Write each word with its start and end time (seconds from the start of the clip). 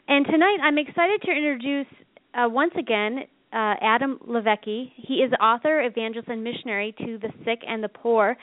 And 0.09 0.25
tonight 0.25 0.57
I'm 0.61 0.77
excited 0.77 1.21
to 1.21 1.31
introduce 1.31 1.87
uh, 2.33 2.49
once 2.49 2.73
again 2.77 3.19
uh, 3.53 3.75
Adam 3.81 4.19
LiVecche. 4.27 4.91
He 4.97 5.13
is 5.15 5.31
author, 5.41 5.81
evangelist, 5.81 6.27
and 6.27 6.43
missionary 6.43 6.93
to 6.97 7.17
the 7.17 7.29
sick 7.45 7.61
and 7.65 7.81
the 7.81 7.89
poor. 7.89 8.35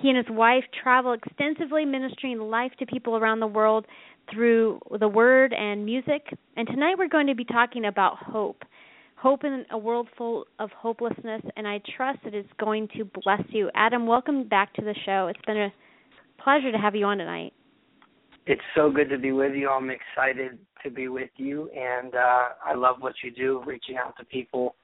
He 0.00 0.08
and 0.08 0.16
his 0.16 0.26
wife 0.28 0.64
travel 0.82 1.12
extensively 1.12 1.84
ministering 1.84 2.38
life 2.40 2.72
to 2.78 2.86
people 2.86 3.16
around 3.16 3.40
the 3.40 3.46
world 3.46 3.86
through 4.32 4.80
the 4.98 5.08
word 5.08 5.52
and 5.52 5.84
music. 5.84 6.26
And 6.56 6.66
tonight 6.66 6.96
we're 6.98 7.08
going 7.08 7.26
to 7.26 7.34
be 7.34 7.44
talking 7.44 7.86
about 7.86 8.16
hope. 8.18 8.62
Hope 9.16 9.44
in 9.44 9.64
a 9.70 9.78
world 9.78 10.08
full 10.18 10.44
of 10.58 10.70
hopelessness, 10.70 11.40
and 11.56 11.66
I 11.66 11.80
trust 11.96 12.18
it 12.26 12.34
is 12.34 12.44
going 12.60 12.88
to 12.96 13.04
bless 13.04 13.42
you. 13.48 13.70
Adam, 13.74 14.06
welcome 14.06 14.46
back 14.46 14.74
to 14.74 14.82
the 14.82 14.94
show. 15.06 15.28
It's 15.28 15.40
been 15.46 15.56
a 15.56 15.72
pleasure 16.42 16.70
to 16.70 16.78
have 16.78 16.94
you 16.94 17.06
on 17.06 17.18
tonight. 17.18 17.54
It's 18.46 18.60
so 18.74 18.90
good 18.90 19.08
to 19.08 19.18
be 19.18 19.32
with 19.32 19.54
you. 19.54 19.70
I'm 19.70 19.88
excited 19.88 20.58
to 20.82 20.90
be 20.90 21.08
with 21.08 21.30
you, 21.36 21.70
and 21.70 22.14
uh, 22.14 22.48
I 22.62 22.74
love 22.74 22.96
what 23.00 23.14
you 23.22 23.30
do, 23.30 23.62
reaching 23.64 23.96
out 23.96 24.14
to 24.18 24.24
people 24.26 24.74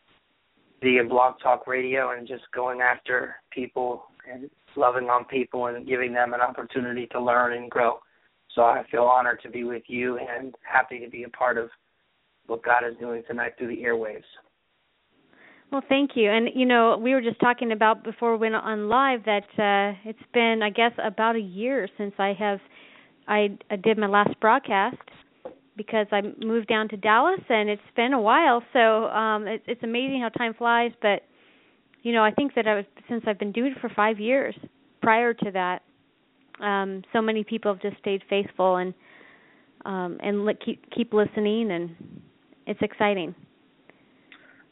via 0.80 1.04
Blog 1.04 1.34
Talk 1.42 1.66
Radio 1.66 2.12
and 2.16 2.26
just 2.26 2.44
going 2.54 2.80
after 2.80 3.36
people 3.50 4.04
and 4.30 4.48
loving 4.76 5.10
on 5.10 5.24
people 5.26 5.66
and 5.66 5.86
giving 5.86 6.12
them 6.12 6.32
an 6.32 6.40
opportunity 6.40 7.06
to 7.08 7.20
learn 7.20 7.52
and 7.52 7.70
grow. 7.70 7.98
So 8.60 8.66
I 8.66 8.84
feel 8.90 9.04
honored 9.04 9.40
to 9.44 9.48
be 9.48 9.64
with 9.64 9.84
you 9.86 10.18
and 10.18 10.54
happy 10.70 10.98
to 10.98 11.08
be 11.08 11.22
a 11.22 11.30
part 11.30 11.56
of 11.56 11.70
what 12.46 12.62
God 12.62 12.82
is 12.86 12.94
doing 13.00 13.22
tonight 13.26 13.54
through 13.56 13.68
the 13.68 13.82
airwaves. 13.82 14.28
Well, 15.72 15.80
thank 15.88 16.10
you. 16.14 16.30
And 16.30 16.50
you 16.54 16.66
know, 16.66 16.98
we 17.02 17.14
were 17.14 17.22
just 17.22 17.40
talking 17.40 17.72
about 17.72 18.04
before 18.04 18.32
we 18.32 18.50
went 18.50 18.56
on 18.56 18.90
live 18.90 19.24
that 19.24 19.44
uh 19.56 19.98
it's 20.04 20.18
been 20.34 20.60
I 20.62 20.68
guess 20.68 20.92
about 21.02 21.36
a 21.36 21.40
year 21.40 21.88
since 21.96 22.12
I 22.18 22.34
have 22.38 22.58
I, 23.26 23.56
I 23.70 23.76
did 23.76 23.96
my 23.96 24.08
last 24.08 24.38
broadcast 24.42 25.08
because 25.78 26.08
I 26.12 26.20
moved 26.44 26.68
down 26.68 26.90
to 26.90 26.98
Dallas 26.98 27.40
and 27.48 27.70
it's 27.70 27.80
been 27.96 28.12
a 28.12 28.20
while. 28.20 28.62
So 28.74 29.06
um 29.06 29.46
it, 29.46 29.62
it's 29.66 29.82
amazing 29.82 30.20
how 30.20 30.28
time 30.28 30.52
flies, 30.52 30.92
but 31.00 31.22
you 32.02 32.12
know, 32.12 32.22
I 32.22 32.30
think 32.30 32.54
that 32.56 32.66
I 32.68 32.74
was 32.74 32.84
since 33.08 33.24
I've 33.26 33.38
been 33.38 33.52
doing 33.52 33.72
it 33.72 33.80
for 33.80 33.88
5 33.88 34.20
years. 34.20 34.54
Prior 35.00 35.32
to 35.32 35.50
that, 35.52 35.80
um 36.60 37.02
so 37.12 37.20
many 37.20 37.44
people 37.44 37.72
have 37.72 37.82
just 37.82 37.98
stayed 37.98 38.22
faithful 38.28 38.76
and 38.76 38.94
um 39.84 40.18
and 40.22 40.44
li- 40.44 40.58
keep 40.64 40.84
keep 40.90 41.12
listening 41.12 41.70
and 41.70 41.96
it's 42.66 42.80
exciting. 42.82 43.34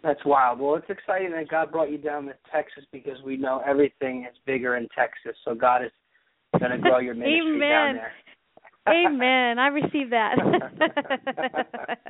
That's 0.03 0.25
wild. 0.25 0.61
Well, 0.61 0.77
it's 0.77 0.89
exciting 0.89 1.33
that 1.33 1.49
God 1.49 1.73
brought 1.73 1.91
you 1.91 1.99
down 1.99 2.27
to 2.27 2.35
Texas 2.53 2.85
because 2.93 3.21
we 3.25 3.37
know 3.37 3.61
everything 3.67 4.27
is 4.31 4.37
bigger 4.47 4.77
in 4.77 4.87
Texas. 4.97 5.37
So 5.45 5.55
God 5.55 5.85
is 5.85 5.91
going 6.59 6.71
to 6.71 6.79
grow 6.79 6.99
your 6.99 7.15
ministry 7.17 7.57
Amen. 7.57 7.69
down 7.69 7.95
there. 7.95 8.13
Amen. 8.89 9.59
I 9.59 9.67
received 9.69 10.13
that. 10.13 10.37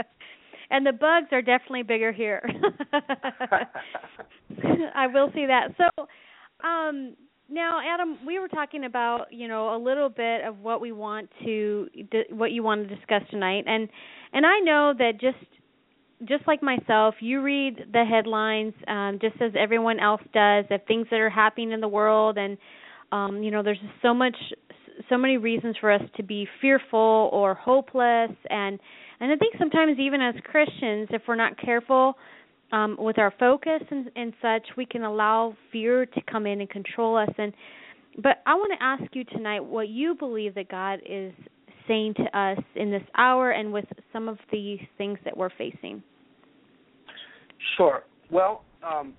and 0.71 0.87
the 0.87 0.93
bugs 0.93 1.29
are 1.33 1.43
definitely 1.43 1.83
bigger 1.83 2.13
here. 2.13 2.43
I 4.95 5.07
will 5.07 5.31
see 5.35 5.47
that. 5.47 5.69
So, 5.77 5.89
um 6.67 7.17
now 7.49 7.81
Adam, 7.83 8.19
we 8.27 8.39
were 8.39 8.49
talking 8.49 8.85
about, 8.85 9.27
you 9.33 9.49
know, 9.49 9.75
a 9.75 9.79
little 9.79 10.09
bit 10.09 10.45
of 10.45 10.61
what 10.61 10.81
we 10.81 10.93
want 10.93 11.31
to 11.45 11.89
what 12.31 12.53
you 12.53 12.63
want 12.63 12.89
to 12.89 12.95
discuss 12.95 13.23
tonight. 13.31 13.65
And 13.67 13.89
and 14.33 14.47
I 14.47 14.61
know 14.61 14.93
that 14.99 15.13
just 15.21 15.37
just 16.29 16.47
like 16.47 16.63
myself, 16.63 17.15
you 17.21 17.41
read 17.43 17.87
the 17.93 18.05
headlines 18.05 18.75
um 18.87 19.19
just 19.21 19.41
as 19.41 19.53
everyone 19.59 20.01
else 20.01 20.23
does 20.33 20.67
of 20.71 20.81
things 20.87 21.07
that 21.11 21.21
are 21.21 21.31
happening 21.31 21.73
in 21.73 21.81
the 21.81 21.89
world 21.89 22.37
and 22.39 22.59
um 23.13 23.43
you 23.43 23.51
know 23.51 23.63
there's 23.63 23.79
so 24.03 24.13
much 24.13 24.37
so 25.09 25.17
many 25.17 25.37
reasons 25.37 25.77
for 25.81 25.91
us 25.91 26.03
to 26.17 26.23
be 26.23 26.47
fearful 26.61 27.31
or 27.33 27.55
hopeless 27.55 28.31
and 28.51 28.79
and 29.21 29.33
I 29.33 29.37
think 29.37 29.55
sometimes 29.59 29.99
even 29.99 30.21
as 30.21 30.35
Christians 30.45 31.09
if 31.11 31.23
we're 31.27 31.37
not 31.37 31.59
careful 31.59 32.15
um 32.73 32.97
with 32.99 33.19
our 33.19 33.33
focus 33.39 33.83
and 33.91 34.11
and 34.17 34.33
such 34.43 34.67
we 34.77 34.87
can 34.87 35.03
allow 35.03 35.57
fear 35.73 36.07
to 36.07 36.21
come 36.31 36.47
in 36.47 36.61
and 36.61 36.71
control 36.71 37.17
us 37.17 37.31
and 37.39 37.53
but 38.21 38.43
I 38.47 38.55
want 38.55 38.73
to 38.77 38.83
ask 38.83 39.15
you 39.15 39.25
tonight 39.25 39.61
what 39.61 39.89
you 39.89 40.15
believe 40.15 40.55
that 40.57 40.69
God 40.69 41.01
is 41.09 41.33
saying 41.89 42.15
to 42.15 42.39
us 42.39 42.59
in 42.77 42.91
this 42.91 43.03
hour 43.17 43.53
and 43.53 43.73
with 43.73 43.87
some 44.13 44.29
of 44.29 44.39
the 44.53 44.77
things 44.99 45.19
that 45.25 45.37
we're 45.37 45.51
facing? 45.51 46.03
Sure. 47.77 48.05
Well, 48.31 48.65
um, 48.87 49.15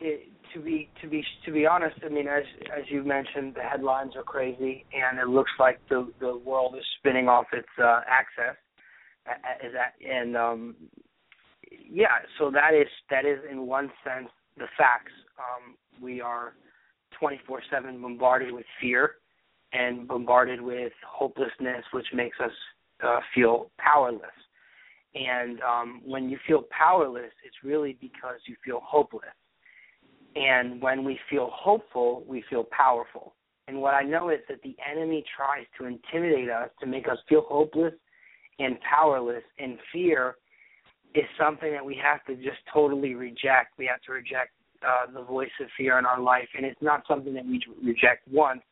it, 0.00 0.28
to 0.54 0.60
be 0.60 0.88
to 1.02 1.08
be 1.08 1.24
to 1.44 1.52
be 1.52 1.66
honest, 1.66 1.96
I 2.04 2.08
mean, 2.08 2.26
as 2.26 2.44
as 2.76 2.84
you 2.88 3.04
mentioned, 3.04 3.54
the 3.54 3.62
headlines 3.62 4.12
are 4.16 4.22
crazy, 4.22 4.84
and 4.92 5.18
it 5.18 5.28
looks 5.28 5.50
like 5.58 5.80
the 5.88 6.10
the 6.20 6.36
world 6.44 6.74
is 6.76 6.84
spinning 6.98 7.28
off 7.28 7.46
its 7.52 7.68
uh, 7.82 8.00
axis. 8.08 8.56
Is 9.64 9.72
that 9.74 9.94
and 10.06 10.36
um, 10.36 10.74
yeah, 11.70 12.18
so 12.38 12.50
that 12.50 12.74
is 12.74 12.88
that 13.10 13.24
is 13.24 13.38
in 13.50 13.66
one 13.66 13.90
sense 14.04 14.28
the 14.56 14.66
facts. 14.76 15.12
Um, 15.38 15.76
we 16.02 16.20
are 16.20 16.54
24/7 17.20 18.00
bombarded 18.00 18.52
with 18.52 18.66
fear 18.80 19.16
and 19.72 20.06
bombarded 20.08 20.60
with 20.60 20.92
hopelessness, 21.06 21.84
which 21.92 22.06
makes 22.12 22.38
us 22.40 22.52
uh, 23.02 23.20
feel 23.34 23.70
powerless. 23.78 24.30
And 25.14 25.60
um, 25.62 26.02
when 26.04 26.28
you 26.28 26.38
feel 26.46 26.64
powerless, 26.70 27.32
it's 27.44 27.56
really 27.64 27.96
because 28.00 28.38
you 28.46 28.56
feel 28.64 28.80
hopeless. 28.84 29.24
And 30.36 30.80
when 30.80 31.04
we 31.04 31.18
feel 31.28 31.50
hopeful, 31.52 32.24
we 32.26 32.44
feel 32.48 32.64
powerful. 32.70 33.34
And 33.66 33.80
what 33.80 33.94
I 33.94 34.02
know 34.02 34.30
is 34.30 34.40
that 34.48 34.62
the 34.62 34.76
enemy 34.88 35.24
tries 35.36 35.66
to 35.78 35.86
intimidate 35.86 36.48
us 36.48 36.70
to 36.80 36.86
make 36.86 37.08
us 37.08 37.18
feel 37.28 37.44
hopeless 37.48 37.94
and 38.58 38.76
powerless. 38.80 39.42
And 39.58 39.78
fear 39.92 40.36
is 41.14 41.24
something 41.38 41.72
that 41.72 41.84
we 41.84 42.00
have 42.02 42.24
to 42.26 42.36
just 42.36 42.58
totally 42.72 43.14
reject. 43.14 43.78
We 43.78 43.86
have 43.86 44.00
to 44.06 44.12
reject 44.12 44.50
uh, 44.86 45.12
the 45.12 45.22
voice 45.22 45.50
of 45.60 45.68
fear 45.76 45.98
in 45.98 46.06
our 46.06 46.20
life. 46.20 46.48
And 46.56 46.64
it's 46.64 46.80
not 46.80 47.02
something 47.08 47.34
that 47.34 47.44
we 47.44 47.60
reject 47.84 48.26
once, 48.28 48.62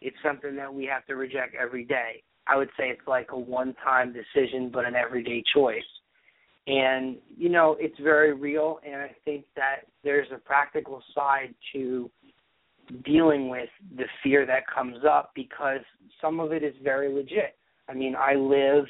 it's 0.00 0.16
something 0.24 0.56
that 0.56 0.72
we 0.72 0.86
have 0.86 1.04
to 1.06 1.16
reject 1.16 1.54
every 1.54 1.84
day. 1.84 2.22
I 2.46 2.56
would 2.56 2.70
say 2.76 2.88
it's 2.88 3.06
like 3.06 3.28
a 3.32 3.38
one 3.38 3.74
time 3.84 4.14
decision, 4.14 4.70
but 4.72 4.86
an 4.86 4.94
everyday 4.94 5.42
choice. 5.54 5.82
And 6.66 7.16
you 7.36 7.48
know, 7.48 7.76
it's 7.78 7.98
very 8.00 8.32
real, 8.32 8.80
and 8.84 8.96
I 8.96 9.14
think 9.24 9.44
that 9.56 9.80
there's 10.04 10.28
a 10.32 10.38
practical 10.38 11.02
side 11.14 11.54
to 11.72 12.10
dealing 13.04 13.48
with 13.48 13.68
the 13.96 14.04
fear 14.22 14.46
that 14.46 14.66
comes 14.66 14.98
up 15.08 15.32
because 15.34 15.80
some 16.20 16.40
of 16.40 16.52
it 16.52 16.62
is 16.62 16.74
very 16.82 17.12
legit. 17.12 17.56
I 17.88 17.94
mean, 17.94 18.14
I 18.16 18.34
live 18.34 18.86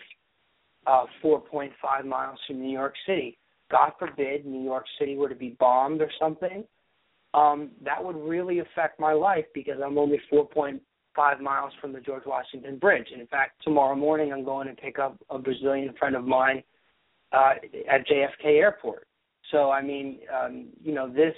uh, 0.87 1.05
4.5 1.23 1.71
miles 2.05 2.39
from 2.47 2.61
New 2.61 2.73
York 2.73 2.95
City. 3.07 3.39
God 3.71 3.93
forbid 3.99 4.45
New 4.45 4.63
York 4.63 4.85
City 4.99 5.17
were 5.17 5.29
to 5.29 5.35
be 5.35 5.57
bombed 5.61 6.01
or 6.01 6.11
something, 6.19 6.65
um, 7.35 7.71
that 7.85 8.03
would 8.03 8.17
really 8.17 8.59
affect 8.59 8.99
my 8.99 9.13
life 9.13 9.45
because 9.55 9.77
I'm 9.85 9.99
only 9.99 10.21
4.5 10.33 11.41
miles 11.41 11.73
from 11.81 11.93
the 11.93 12.01
George 12.01 12.25
Washington 12.27 12.79
Bridge. 12.79 13.09
And 13.13 13.21
in 13.21 13.29
fact, 13.29 13.63
tomorrow 13.63 13.95
morning 13.95 14.33
I'm 14.33 14.45
going 14.45 14.67
to 14.67 14.75
pick 14.75 14.99
up 14.99 15.17
a 15.31 15.39
Brazilian 15.39 15.95
friend 15.99 16.17
of 16.17 16.25
mine 16.25 16.63
uh, 17.33 17.53
at 17.89 18.07
JFK 18.07 18.59
Airport. 18.59 19.07
So 19.51 19.71
I 19.71 19.83
mean, 19.83 20.19
um, 20.33 20.67
you 20.83 20.93
know, 20.93 21.09
this 21.09 21.35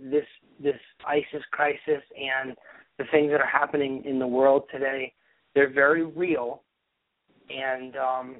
this 0.00 0.24
this 0.62 0.80
ISIS 1.06 1.44
crisis 1.52 2.02
and 2.16 2.56
the 2.98 3.04
things 3.10 3.30
that 3.30 3.40
are 3.40 3.46
happening 3.46 4.02
in 4.04 4.18
the 4.18 4.26
world 4.26 4.64
today, 4.70 5.12
they're 5.54 5.72
very 5.72 6.04
real, 6.04 6.62
and 7.50 7.96
um, 7.96 8.36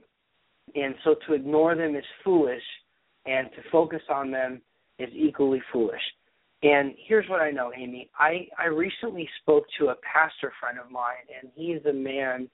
and 0.75 0.95
so 1.05 1.15
to 1.27 1.35
ignore 1.35 1.75
them 1.75 1.95
is 1.97 2.05
foolish, 2.25 2.63
and 3.27 3.49
to 3.53 3.63
focus 3.71 4.03
on 4.11 4.31
them 4.31 4.61
is 4.99 5.09
equally 5.15 5.63
foolish. 5.73 6.01
And 6.63 6.95
here's 7.07 7.29
what 7.29 7.41
I 7.41 7.51
know, 7.51 7.73
Amy. 7.77 8.09
I 8.19 8.49
I 8.59 8.67
recently 8.67 9.29
spoke 9.43 9.65
to 9.79 9.89
a 9.89 9.97
pastor 9.97 10.53
friend 10.59 10.79
of 10.79 10.91
mine, 10.91 11.27
and 11.41 11.51
he's 11.55 11.85
a 11.87 11.93
man 11.93 12.49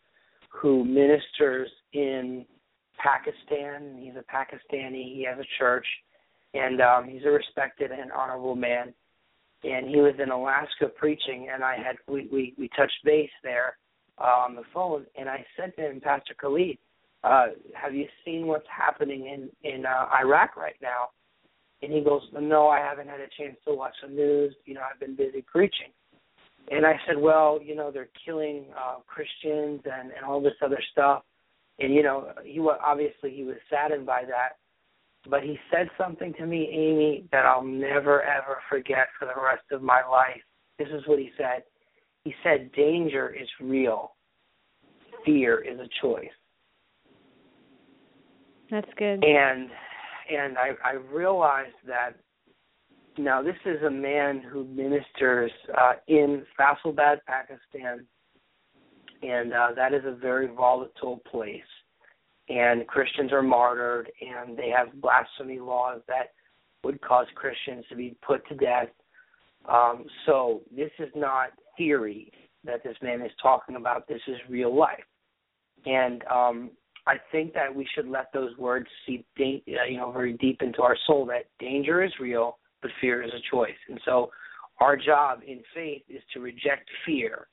who 0.51 0.85
ministers 0.85 1.71
in 1.93 2.45
Pakistan. 2.99 3.99
He's 4.01 4.15
a 4.17 4.25
Pakistani. 4.31 5.15
He 5.15 5.25
has 5.29 5.39
a 5.39 5.47
church, 5.59 5.87
and 6.53 6.81
um, 6.81 7.09
he's 7.09 7.25
a 7.25 7.31
respected 7.31 7.91
and 7.91 8.13
honorable 8.13 8.57
man. 8.57 8.93
And 9.65 9.89
he 9.89 9.97
was 9.97 10.15
in 10.21 10.31
Alaska 10.31 10.89
preaching, 10.89 11.49
and 11.53 11.63
I 11.63 11.77
had 11.77 11.97
we 12.09 12.29
we, 12.33 12.55
we 12.59 12.69
touched 12.77 13.05
base 13.05 13.31
there 13.45 13.79
uh, 14.19 14.25
on 14.25 14.57
the 14.57 14.65
phone, 14.75 15.07
and 15.17 15.29
I 15.29 15.47
said 15.57 15.75
to 15.77 15.83
him, 15.89 16.01
Pastor 16.01 16.35
Khalid, 16.35 16.77
uh, 17.25 17.47
have 17.75 17.95
you 17.95 18.07
seen 18.25 18.47
what's 18.47 18.67
happening 18.69 19.27
in 19.27 19.71
in 19.71 19.87
uh, 19.87 20.07
Iraq 20.21 20.57
right 20.57 20.77
now? 20.83 21.11
And 21.83 21.93
he 21.93 22.01
goes, 22.01 22.23
No, 22.33 22.69
I 22.69 22.79
haven't 22.79 23.09
had 23.09 23.21
a 23.21 23.29
chance 23.39 23.57
to 23.67 23.75
watch 23.75 23.95
the 24.03 24.09
news. 24.09 24.55
You 24.65 24.75
know, 24.75 24.83
I've 24.83 25.01
been 25.01 25.17
busy 25.17 25.43
preaching. 25.43 25.93
And 26.71 26.87
I 26.87 26.95
said, 27.07 27.17
Well, 27.17 27.61
you 27.63 27.75
know, 27.75 27.91
they're 27.91 28.11
killing 28.25 28.67
uh, 28.77 28.97
Christians 29.07 29.81
and 29.85 30.13
and 30.13 30.25
all 30.27 30.41
this 30.41 30.55
other 30.63 30.81
stuff 30.93 31.23
and 31.79 31.95
you 31.95 32.03
know 32.03 32.33
he 32.45 32.61
was 32.61 32.79
obviously 32.85 33.31
he 33.35 33.45
was 33.45 33.57
saddened 33.71 34.07
by 34.07 34.23
that 34.25 34.57
but 35.29 35.43
he 35.43 35.59
said 35.71 35.89
something 35.99 36.33
to 36.35 36.47
me 36.47 36.69
amy 36.73 37.25
that 37.33 37.45
i'll 37.45 37.65
never 37.65 38.23
ever 38.23 38.59
forget 38.69 39.09
for 39.19 39.27
the 39.27 39.41
rest 39.43 39.65
of 39.71 39.83
my 39.83 40.03
life 40.11 40.41
this 40.79 40.89
is 40.89 41.03
what 41.07 41.19
he 41.19 41.31
said 41.37 41.63
he 42.25 42.35
said 42.43 42.71
danger 42.73 43.35
is 43.35 43.49
real 43.61 44.13
fear 45.25 45.61
is 45.61 45.79
a 45.79 45.89
choice 46.01 46.29
that's 48.73 48.91
good 48.99 49.25
and 49.25 49.71
and 50.29 50.59
i 50.59 50.71
i 50.85 50.95
realized 51.13 51.77
that 51.87 52.15
now 53.19 53.41
this 53.41 53.55
is 53.65 53.81
a 53.87 53.91
man 53.91 54.41
who 54.41 54.65
ministers 54.65 55.53
uh 55.79 55.93
in 56.09 56.45
Faisalabad 56.59 57.19
pakistan 57.27 58.05
and 59.23 59.53
uh, 59.53 59.69
that 59.77 59.95
is 59.95 60.03
a 60.05 60.13
very 60.13 60.49
volatile 60.49 61.21
place. 61.31 61.61
And 62.49 62.87
Christians 62.87 63.33
are 63.33 63.43
martyred, 63.43 64.11
and 64.21 64.59
they 64.59 64.69
have 64.77 65.01
blasphemy 65.01 65.61
laws 65.61 66.01
that 66.09 66.33
would 66.85 67.01
cause 67.01 67.27
Christians 67.35 67.85
to 67.89 67.97
be 67.97 68.17
put 68.27 68.47
to 68.49 68.55
death. 68.57 68.89
Um, 69.69 70.05
so 70.27 70.63
this 70.77 70.91
is 70.99 71.09
not 71.15 71.51
theory 71.79 72.33
that 72.65 72.83
this 72.83 72.97
man 73.01 73.23
is 73.23 73.31
talking 73.41 73.77
about. 73.77 74.09
This 74.09 74.21
is 74.27 74.37
real 74.49 74.77
life, 74.77 75.05
and 75.87 76.25
um, 76.25 76.71
I 77.07 77.17
think 77.33 77.53
that 77.55 77.75
we 77.75 77.87
should 77.95 78.09
let 78.09 78.33
those 78.33 78.57
words 78.57 78.87
seep, 79.07 79.27
uh, 79.41 79.45
you 79.89 79.97
know, 79.97 80.13
very 80.13 80.35
deep 80.35 80.63
into 80.63 80.83
our 80.83 80.97
soul. 81.07 81.27
That 81.27 81.47
danger 81.59 82.03
is 82.05 82.13
real, 82.21 82.59
but 82.81 82.91
fear 83.01 83.23
is 83.23 83.33
a 83.33 83.51
choice. 83.51 83.71
And 83.89 84.01
so, 84.05 84.31
our 84.81 84.97
job 84.97 85.41
in 85.47 85.63
faith 85.75 86.03
is 86.09 86.23
to 86.33 86.41
reject 86.41 86.89
fear 87.05 87.49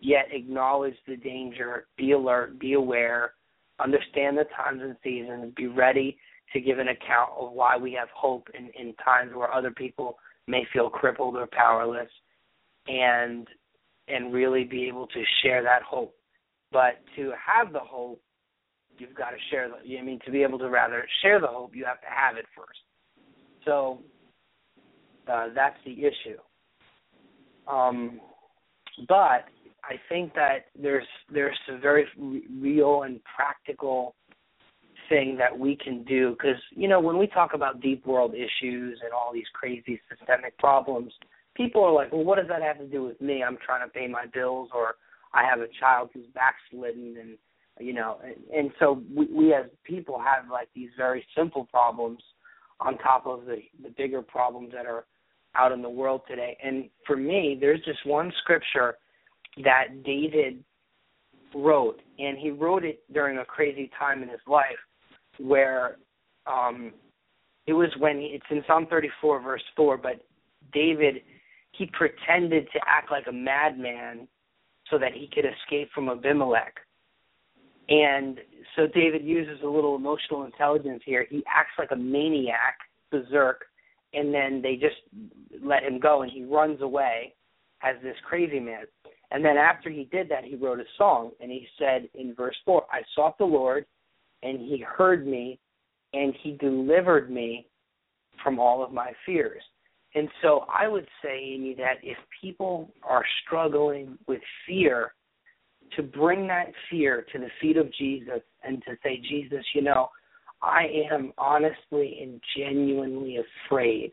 yet 0.00 0.26
acknowledge 0.32 0.94
the 1.06 1.16
danger, 1.16 1.86
be 1.96 2.12
alert, 2.12 2.58
be 2.58 2.74
aware, 2.74 3.32
understand 3.80 4.36
the 4.36 4.44
times 4.56 4.80
and 4.82 4.96
seasons, 5.02 5.52
be 5.56 5.66
ready 5.66 6.18
to 6.52 6.60
give 6.60 6.78
an 6.78 6.88
account 6.88 7.30
of 7.38 7.52
why 7.52 7.76
we 7.76 7.92
have 7.92 8.08
hope 8.14 8.48
in, 8.56 8.70
in 8.78 8.94
times 9.02 9.32
where 9.34 9.52
other 9.52 9.70
people 9.70 10.18
may 10.46 10.62
feel 10.72 10.90
crippled 10.90 11.36
or 11.36 11.48
powerless 11.50 12.10
and 12.86 13.48
and 14.06 14.34
really 14.34 14.64
be 14.64 14.86
able 14.86 15.06
to 15.06 15.22
share 15.42 15.62
that 15.62 15.80
hope. 15.82 16.14
But 16.70 17.00
to 17.16 17.32
have 17.42 17.72
the 17.72 17.80
hope, 17.80 18.20
you've 18.98 19.14
got 19.14 19.30
to 19.30 19.36
share 19.50 19.68
the 19.68 19.98
I 19.98 20.02
mean 20.02 20.20
to 20.24 20.30
be 20.30 20.42
able 20.42 20.58
to 20.58 20.68
rather 20.68 21.06
share 21.22 21.40
the 21.40 21.46
hope, 21.46 21.74
you 21.74 21.84
have 21.84 22.00
to 22.00 22.06
have 22.08 22.36
it 22.36 22.46
first. 22.56 22.80
So 23.64 24.00
uh, 25.30 25.48
that's 25.54 25.76
the 25.84 25.92
issue. 25.92 26.38
Um, 27.66 28.20
but 29.08 29.44
I 29.84 29.96
think 30.08 30.34
that 30.34 30.66
there's 30.80 31.06
there's 31.32 31.58
a 31.68 31.78
very 31.78 32.06
real 32.60 33.02
and 33.02 33.20
practical 33.24 34.14
thing 35.08 35.36
that 35.36 35.56
we 35.56 35.76
can 35.76 36.02
do 36.04 36.30
because 36.30 36.60
you 36.70 36.88
know 36.88 37.00
when 37.00 37.18
we 37.18 37.26
talk 37.26 37.54
about 37.54 37.80
deep 37.80 38.06
world 38.06 38.34
issues 38.34 39.00
and 39.02 39.12
all 39.12 39.32
these 39.32 39.44
crazy 39.52 40.00
systemic 40.08 40.56
problems, 40.58 41.12
people 41.54 41.82
are 41.84 41.92
like, 41.92 42.12
well, 42.12 42.24
what 42.24 42.38
does 42.38 42.48
that 42.48 42.62
have 42.62 42.78
to 42.78 42.86
do 42.86 43.02
with 43.02 43.20
me? 43.20 43.42
I'm 43.42 43.58
trying 43.64 43.86
to 43.86 43.92
pay 43.92 44.06
my 44.06 44.26
bills, 44.32 44.70
or 44.74 44.96
I 45.32 45.44
have 45.44 45.60
a 45.60 45.68
child 45.80 46.10
who's 46.12 46.26
backslidden, 46.34 47.16
and 47.20 47.38
you 47.80 47.92
know, 47.92 48.18
and, 48.22 48.34
and 48.54 48.70
so 48.78 49.02
we, 49.14 49.26
we 49.26 49.54
as 49.54 49.66
people 49.84 50.18
have 50.18 50.50
like 50.50 50.68
these 50.74 50.90
very 50.96 51.24
simple 51.36 51.66
problems 51.66 52.20
on 52.80 52.98
top 52.98 53.26
of 53.26 53.46
the 53.46 53.58
the 53.82 53.90
bigger 53.96 54.22
problems 54.22 54.72
that 54.72 54.86
are 54.86 55.04
out 55.56 55.72
in 55.72 55.82
the 55.82 55.88
world 55.88 56.22
today. 56.28 56.56
And 56.62 56.88
for 57.06 57.16
me, 57.16 57.56
there's 57.60 57.80
just 57.84 58.04
one 58.06 58.32
scripture 58.42 58.96
that 59.62 60.02
David 60.04 60.64
wrote, 61.54 62.00
and 62.18 62.36
he 62.36 62.50
wrote 62.50 62.84
it 62.84 63.02
during 63.12 63.38
a 63.38 63.44
crazy 63.44 63.90
time 63.98 64.22
in 64.22 64.28
his 64.28 64.40
life 64.46 64.78
where 65.38 65.96
um 66.46 66.92
it 67.66 67.72
was 67.72 67.88
when 67.98 68.18
he, 68.18 68.26
it's 68.26 68.44
in 68.50 68.62
Psalm 68.66 68.86
34 68.90 69.40
verse 69.40 69.62
4, 69.76 69.96
but 69.96 70.24
David 70.72 71.22
he 71.72 71.86
pretended 71.86 72.68
to 72.72 72.80
act 72.86 73.10
like 73.10 73.26
a 73.28 73.32
madman 73.32 74.28
so 74.90 74.98
that 74.98 75.12
he 75.12 75.28
could 75.32 75.44
escape 75.44 75.90
from 75.94 76.08
Abimelech. 76.08 76.74
And 77.88 78.38
so 78.76 78.86
David 78.86 79.24
uses 79.24 79.62
a 79.62 79.68
little 79.68 79.94
emotional 79.94 80.44
intelligence 80.44 81.02
here. 81.04 81.26
He 81.28 81.42
acts 81.46 81.72
like 81.78 81.90
a 81.92 81.96
maniac, 81.96 82.78
berserk, 83.10 83.64
and 84.12 84.32
then 84.32 84.62
they 84.62 84.76
just 84.76 84.96
let 85.62 85.82
him 85.82 86.00
go 86.00 86.22
and 86.22 86.30
he 86.30 86.44
runs 86.44 86.80
away 86.80 87.34
as 87.82 87.96
this 88.02 88.16
crazy 88.26 88.60
man. 88.60 88.84
And 89.30 89.44
then 89.44 89.56
after 89.56 89.90
he 89.90 90.08
did 90.10 90.28
that, 90.30 90.44
he 90.44 90.54
wrote 90.54 90.78
a 90.78 90.84
song, 90.96 91.32
and 91.40 91.50
he 91.50 91.66
said 91.78 92.08
in 92.14 92.34
verse 92.34 92.56
4 92.64 92.84
I 92.90 93.02
sought 93.14 93.36
the 93.36 93.44
Lord, 93.44 93.84
and 94.42 94.60
he 94.60 94.78
heard 94.86 95.26
me, 95.26 95.58
and 96.12 96.34
he 96.42 96.52
delivered 96.52 97.30
me 97.30 97.66
from 98.42 98.58
all 98.58 98.84
of 98.84 98.92
my 98.92 99.12
fears. 99.26 99.62
And 100.14 100.28
so 100.42 100.66
I 100.72 100.86
would 100.86 101.06
say, 101.22 101.40
Amy, 101.54 101.74
that 101.78 101.94
if 102.02 102.16
people 102.40 102.92
are 103.02 103.24
struggling 103.44 104.16
with 104.28 104.40
fear, 104.66 105.12
to 105.96 106.02
bring 106.02 106.46
that 106.48 106.72
fear 106.90 107.24
to 107.32 107.38
the 107.38 107.48
feet 107.60 107.76
of 107.76 107.92
Jesus 107.94 108.40
and 108.62 108.82
to 108.84 108.96
say, 109.02 109.20
Jesus, 109.28 109.64
you 109.74 109.82
know, 109.82 110.08
I 110.62 110.86
am 111.12 111.32
honestly 111.36 112.18
and 112.22 112.40
genuinely 112.56 113.38
afraid. 113.38 114.12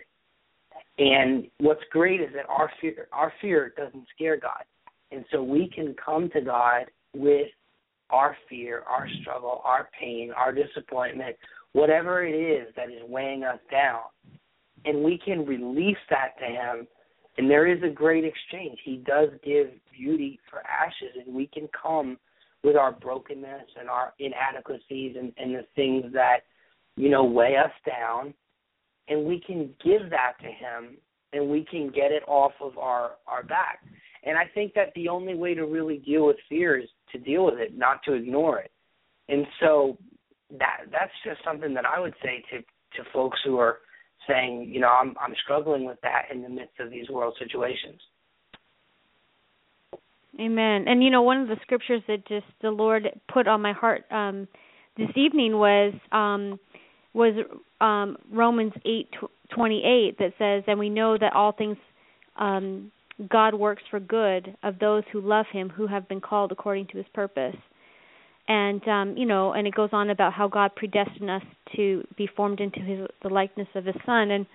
And 0.98 1.48
what's 1.60 1.82
great 1.92 2.22
is 2.22 2.30
that 2.36 2.50
our 2.50 2.70
fear 2.80 3.08
our 3.14 3.34
fear 3.42 3.74
doesn't 3.78 4.06
scare 4.14 4.38
God. 4.38 4.64
And 5.12 5.26
so 5.32 5.42
we 5.42 5.70
can 5.74 5.96
come 6.04 6.30
to 6.32 6.42
God 6.42 6.86
with 7.14 7.48
our 8.10 8.36
fear, 8.50 8.84
our 8.88 9.08
struggle, 9.22 9.62
our 9.64 9.90
pain, 10.00 10.32
our 10.36 10.52
disappointment, 10.52 11.36
whatever 11.74 12.26
it 12.26 12.34
is 12.34 12.74
that 12.76 12.90
is 12.90 13.02
weighing 13.08 13.44
us 13.44 13.60
down. 13.72 14.02
And 14.86 15.04
we 15.04 15.18
can 15.18 15.46
release 15.46 15.98
that 16.10 16.38
to 16.40 16.46
Him. 16.46 16.88
And 17.38 17.50
there 17.50 17.68
is 17.68 17.82
a 17.84 17.90
great 17.90 18.26
exchange. 18.26 18.78
He 18.84 18.98
does 18.98 19.30
give 19.44 19.68
beauty 19.98 20.40
for 20.50 20.60
ashes, 20.60 21.24
and 21.26 21.36
we 21.36 21.48
can 21.48 21.70
come 21.70 22.18
with 22.64 22.76
our 22.76 22.92
brokenness 22.92 23.68
and 23.80 23.90
our 23.90 24.14
inadequacies 24.20 25.16
and, 25.18 25.32
and 25.38 25.56
the 25.56 25.66
things 25.76 26.06
that, 26.14 26.42
you 26.96 27.10
know, 27.10 27.24
weigh 27.24 27.56
us 27.56 27.72
down. 27.88 28.34
And 29.08 29.26
we 29.26 29.42
can 29.46 29.70
give 29.84 30.10
that 30.10 30.34
to 30.42 30.48
Him, 30.48 30.98
and 31.34 31.50
we 31.50 31.66
can 31.70 31.88
get 31.88 32.12
it 32.12 32.24
off 32.28 32.54
of 32.62 32.78
our, 32.78 33.12
our 33.28 33.44
back. 33.44 33.80
And 34.24 34.38
I 34.38 34.44
think 34.54 34.74
that 34.76 34.92
the 34.96 35.10
only 35.10 35.34
way 35.34 35.56
to 35.56 35.66
really 35.66 35.98
deal 35.98 36.28
with 36.28 36.38
fear 36.48 36.78
is 36.78 36.90
to 37.12 37.18
deal 37.18 37.46
with 37.46 37.60
it, 37.60 37.78
not 37.78 38.04
to 38.04 38.14
ignore 38.14 38.60
it. 38.60 38.72
And 39.30 39.46
so 39.60 39.98
that 40.60 40.82
that's 40.92 41.12
just 41.26 41.44
something 41.44 41.74
that 41.74 41.86
I 41.86 42.00
would 42.00 42.14
say 42.22 42.44
to 42.52 42.58
to 42.60 43.10
folks 43.14 43.40
who 43.46 43.58
are 43.58 43.78
saying, 44.28 44.70
you 44.72 44.80
know, 44.80 44.90
I'm 44.90 45.16
I'm 45.20 45.34
struggling 45.44 45.86
with 45.86 46.00
that 46.02 46.24
in 46.32 46.42
the 46.42 46.50
midst 46.50 46.80
of 46.80 46.90
these 46.90 47.10
world 47.10 47.36
situations. 47.40 48.00
Amen. 50.40 50.86
And 50.88 51.04
you 51.04 51.10
know, 51.10 51.22
one 51.22 51.42
of 51.42 51.48
the 51.48 51.58
scriptures 51.62 52.02
that 52.08 52.28
just 52.28 52.46
the 52.62 52.72
Lord 52.72 53.08
put 53.32 53.48
on 53.48 53.62
my 53.62 53.74
heart 53.74 54.06
um 54.12 54.48
this 54.98 55.10
evening 55.16 55.58
was 55.58 55.94
um 56.12 56.60
was 57.14 57.34
um 57.82 58.18
Romans 58.32 58.74
8:28 58.86 60.18
that 60.20 60.34
says, 60.38 60.64
"And 60.68 60.80
we 60.80 60.90
know 60.90 61.18
that 61.18 61.34
all 61.34 61.52
things 61.52 61.78
um 62.38 62.92
God 63.30 63.54
works 63.54 63.84
for 63.92 64.00
good 64.00 64.56
of 64.64 64.80
those 64.80 65.04
who 65.12 65.22
love 65.22 65.46
him 65.52 65.70
who 65.70 65.88
have 65.88 66.08
been 66.08 66.22
called 66.22 66.52
according 66.52 66.88
to 66.88 66.98
his 66.98 67.08
purpose." 67.14 67.56
And 68.48 68.86
um 68.88 69.18
you 69.18 69.26
know, 69.26 69.54
and 69.54 69.68
it 69.68 69.76
goes 69.76 69.90
on 69.92 70.10
about 70.10 70.34
how 70.34 70.48
God 70.48 70.76
predestined 70.76 71.30
us 71.30 71.44
to 71.76 72.04
be 72.18 72.28
formed 72.28 72.60
into 72.60 72.80
his 72.80 73.08
the 73.22 73.30
likeness 73.30 73.68
of 73.76 73.86
his 73.86 73.96
son 74.06 74.32
and 74.32 74.46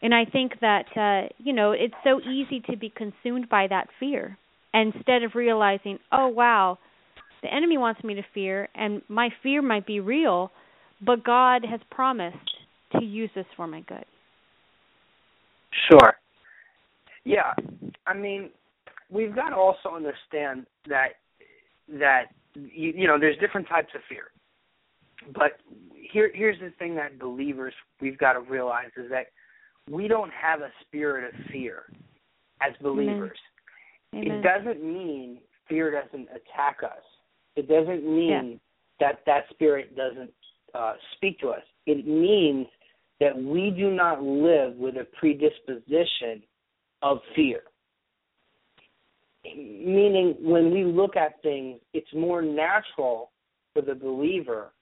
and 0.00 0.14
I 0.14 0.24
think 0.24 0.60
that 0.60 0.86
uh 0.96 1.28
you 1.38 1.52
know, 1.52 1.72
it's 1.72 1.94
so 2.04 2.20
easy 2.20 2.60
to 2.70 2.76
be 2.76 2.92
consumed 2.94 3.48
by 3.48 3.66
that 3.68 3.88
fear 4.00 4.36
instead 4.74 5.22
of 5.22 5.34
realizing, 5.34 5.98
oh 6.10 6.28
wow, 6.28 6.78
the 7.42 7.52
enemy 7.52 7.76
wants 7.76 8.02
me 8.04 8.14
to 8.14 8.22
fear, 8.32 8.68
and 8.74 9.02
my 9.08 9.28
fear 9.42 9.62
might 9.62 9.86
be 9.86 10.00
real, 10.00 10.50
but 11.04 11.24
God 11.24 11.64
has 11.68 11.80
promised 11.90 12.36
to 12.92 13.04
use 13.04 13.30
this 13.34 13.46
for 13.56 13.66
my 13.66 13.80
good. 13.80 14.04
Sure. 15.90 16.14
Yeah, 17.24 17.52
I 18.06 18.14
mean, 18.14 18.50
we've 19.10 19.34
got 19.34 19.50
to 19.50 19.56
also 19.56 19.90
understand 19.94 20.66
that 20.88 21.10
that 21.88 22.26
you, 22.54 22.92
you 22.96 23.06
know 23.06 23.18
there's 23.18 23.38
different 23.38 23.68
types 23.68 23.88
of 23.94 24.00
fear, 24.08 24.24
but 25.34 25.52
here 25.92 26.30
here's 26.34 26.58
the 26.60 26.70
thing 26.78 26.94
that 26.96 27.18
believers 27.18 27.74
we've 28.00 28.18
got 28.18 28.34
to 28.34 28.40
realize 28.40 28.90
is 28.96 29.10
that 29.10 29.26
we 29.90 30.08
don't 30.08 30.32
have 30.32 30.60
a 30.60 30.70
spirit 30.86 31.32
of 31.34 31.46
fear 31.50 31.84
as 32.60 32.72
believers. 32.82 33.38
Amen. 34.14 34.30
It 34.30 34.42
doesn't 34.42 34.82
mean 34.82 35.38
fear 35.68 35.90
doesn't 35.90 36.28
attack 36.28 36.78
us. 36.84 37.02
It 37.56 37.68
doesn't 37.68 38.04
mean 38.04 38.60
yeah. 39.00 39.08
that 39.08 39.20
that 39.26 39.44
spirit 39.50 39.96
doesn't 39.96 40.30
uh, 40.74 40.94
speak 41.16 41.38
to 41.40 41.48
us. 41.48 41.62
It 41.86 42.06
means 42.06 42.66
that 43.20 43.36
we 43.36 43.70
do 43.70 43.90
not 43.90 44.22
live 44.22 44.74
with 44.76 44.96
a 44.96 45.06
predisposition 45.18 46.42
of 47.02 47.18
fear. 47.34 47.62
Meaning, 49.44 50.36
when 50.40 50.72
we 50.72 50.84
look 50.84 51.16
at 51.16 51.42
things, 51.42 51.80
it's 51.92 52.12
more 52.14 52.42
natural 52.42 53.32
for 53.72 53.82
the 53.82 53.94
believer 53.94 54.72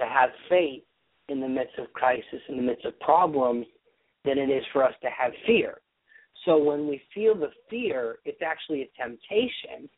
to 0.00 0.06
have 0.06 0.30
faith 0.48 0.82
in 1.28 1.40
the 1.40 1.48
midst 1.48 1.78
of 1.78 1.92
crisis, 1.92 2.40
in 2.48 2.56
the 2.56 2.62
midst 2.62 2.84
of 2.84 2.98
problems, 3.00 3.66
than 4.24 4.38
it 4.38 4.50
is 4.50 4.64
for 4.72 4.84
us 4.84 4.94
to 5.02 5.08
have 5.10 5.32
fear. 5.46 5.80
So 6.44 6.56
when 6.56 6.86
we 6.86 7.02
feel 7.14 7.34
the 7.34 7.50
fear, 7.68 8.18
it's 8.24 8.42
actually 8.42 8.82
a 8.82 9.02
temptation 9.02 9.88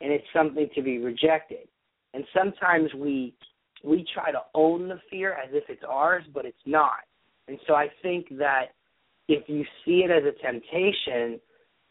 and 0.00 0.12
it's 0.12 0.26
something 0.32 0.68
to 0.74 0.82
be 0.82 0.98
rejected. 0.98 1.68
And 2.14 2.24
sometimes 2.36 2.92
we 2.94 3.34
we 3.82 4.06
try 4.12 4.30
to 4.30 4.42
own 4.54 4.88
the 4.88 5.00
fear 5.10 5.32
as 5.32 5.50
if 5.52 5.64
it's 5.68 5.82
ours, 5.88 6.24
but 6.34 6.44
it's 6.44 6.58
not. 6.66 7.00
And 7.48 7.58
so 7.66 7.74
I 7.74 7.88
think 8.02 8.26
that 8.38 8.66
if 9.26 9.48
you 9.48 9.64
see 9.84 10.04
it 10.04 10.10
as 10.10 10.22
a 10.24 10.32
temptation 10.42 11.40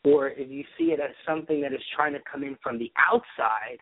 or 0.03 0.29
if 0.29 0.50
you 0.50 0.63
see 0.77 0.86
it 0.86 1.00
as 1.00 1.12
something 1.27 1.62
that 1.62 1.74
is 1.74 1.82
trying 1.96 2.13
to 2.13 2.20
come 2.32 2.44
in 2.44 2.58
from 2.63 2.79
the 2.79 2.91
outside, 2.98 3.77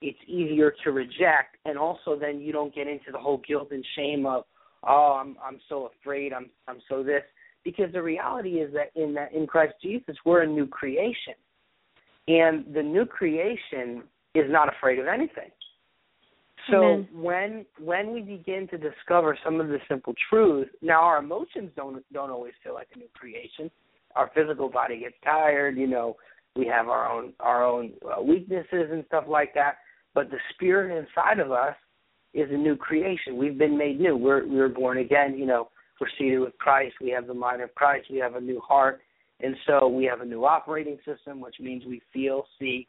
it's 0.00 0.18
easier 0.26 0.72
to 0.82 0.92
reject 0.92 1.56
and 1.64 1.78
also 1.78 2.18
then 2.18 2.40
you 2.40 2.52
don't 2.52 2.74
get 2.74 2.86
into 2.88 3.12
the 3.12 3.18
whole 3.18 3.42
guilt 3.46 3.68
and 3.70 3.84
shame 3.96 4.24
of 4.24 4.44
oh 4.84 5.18
I'm 5.20 5.36
I'm 5.44 5.60
so 5.68 5.90
afraid 6.00 6.32
I'm 6.32 6.48
I'm 6.66 6.80
so 6.88 7.02
this 7.02 7.22
because 7.64 7.92
the 7.92 8.02
reality 8.02 8.60
is 8.60 8.72
that 8.72 8.90
in 9.00 9.12
that 9.14 9.32
in 9.32 9.46
Christ 9.46 9.74
Jesus 9.82 10.16
we're 10.24 10.42
a 10.42 10.46
new 10.46 10.66
creation. 10.66 11.34
And 12.28 12.64
the 12.74 12.82
new 12.82 13.06
creation 13.06 14.04
is 14.34 14.44
not 14.48 14.68
afraid 14.68 14.98
of 14.98 15.06
anything. 15.06 15.50
So 16.70 16.76
Amen. 16.76 17.08
when 17.12 17.66
when 17.78 18.12
we 18.12 18.20
begin 18.20 18.68
to 18.68 18.78
discover 18.78 19.36
some 19.44 19.60
of 19.60 19.68
the 19.68 19.78
simple 19.88 20.14
truths, 20.28 20.70
now 20.82 21.02
our 21.02 21.18
emotions 21.18 21.70
don't 21.76 22.04
don't 22.12 22.30
always 22.30 22.52
feel 22.62 22.74
like 22.74 22.88
a 22.94 22.98
new 22.98 23.08
creation. 23.14 23.70
Our 24.16 24.30
physical 24.34 24.68
body 24.68 25.00
gets 25.00 25.14
tired, 25.24 25.76
you 25.76 25.86
know, 25.86 26.16
we 26.56 26.66
have 26.66 26.88
our 26.88 27.08
own 27.10 27.32
our 27.40 27.64
own 27.64 27.92
uh, 28.04 28.20
weaknesses 28.22 28.88
and 28.90 29.04
stuff 29.06 29.24
like 29.28 29.54
that, 29.54 29.76
but 30.14 30.30
the 30.30 30.38
spirit 30.54 30.96
inside 30.96 31.38
of 31.38 31.52
us 31.52 31.76
is 32.34 32.48
a 32.50 32.56
new 32.56 32.76
creation. 32.76 33.36
We've 33.36 33.58
been 33.58 33.78
made 33.78 34.00
new. 34.00 34.16
We're 34.16 34.46
we're 34.46 34.68
born 34.68 34.98
again, 34.98 35.38
you 35.38 35.46
know, 35.46 35.68
we're 36.00 36.08
seated 36.18 36.38
with 36.40 36.56
Christ, 36.58 36.94
we 37.00 37.10
have 37.10 37.26
the 37.26 37.34
mind 37.34 37.62
of 37.62 37.74
Christ, 37.74 38.06
we 38.10 38.18
have 38.18 38.34
a 38.34 38.40
new 38.40 38.60
heart, 38.60 39.00
and 39.40 39.54
so 39.66 39.86
we 39.86 40.04
have 40.04 40.22
a 40.22 40.24
new 40.24 40.44
operating 40.44 40.98
system, 41.04 41.40
which 41.40 41.56
means 41.60 41.84
we 41.84 42.00
feel, 42.12 42.44
see, 42.58 42.88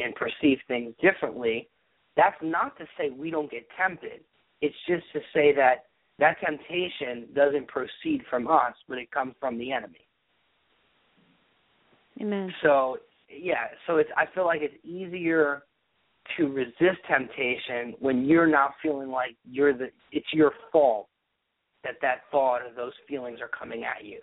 and 0.00 0.14
perceive 0.14 0.58
things 0.66 0.94
differently. 1.00 1.68
That's 2.16 2.36
not 2.42 2.76
to 2.78 2.84
say 2.98 3.10
we 3.10 3.30
don't 3.30 3.50
get 3.50 3.66
tempted. 3.80 4.20
It's 4.60 4.74
just 4.86 5.04
to 5.12 5.20
say 5.32 5.54
that 5.54 5.86
that 6.18 6.36
temptation 6.44 7.28
doesn't 7.34 7.68
proceed 7.68 8.22
from 8.28 8.48
us, 8.48 8.74
but 8.88 8.98
it 8.98 9.10
comes 9.10 9.34
from 9.40 9.56
the 9.56 9.72
enemy. 9.72 10.06
Amen. 12.20 12.52
So 12.62 12.98
yeah, 13.28 13.68
so 13.86 13.96
it's 13.96 14.10
I 14.16 14.24
feel 14.34 14.44
like 14.44 14.60
it's 14.62 14.84
easier 14.84 15.62
to 16.36 16.46
resist 16.48 16.98
temptation 17.08 17.94
when 17.98 18.24
you're 18.24 18.46
not 18.46 18.72
feeling 18.82 19.10
like 19.10 19.36
you're 19.44 19.76
the 19.76 19.88
it's 20.12 20.26
your 20.32 20.52
fault 20.70 21.08
that 21.84 21.94
that 22.02 22.22
thought 22.30 22.58
or 22.58 22.74
those 22.74 22.92
feelings 23.08 23.38
are 23.40 23.48
coming 23.48 23.84
at 23.84 24.04
you. 24.04 24.20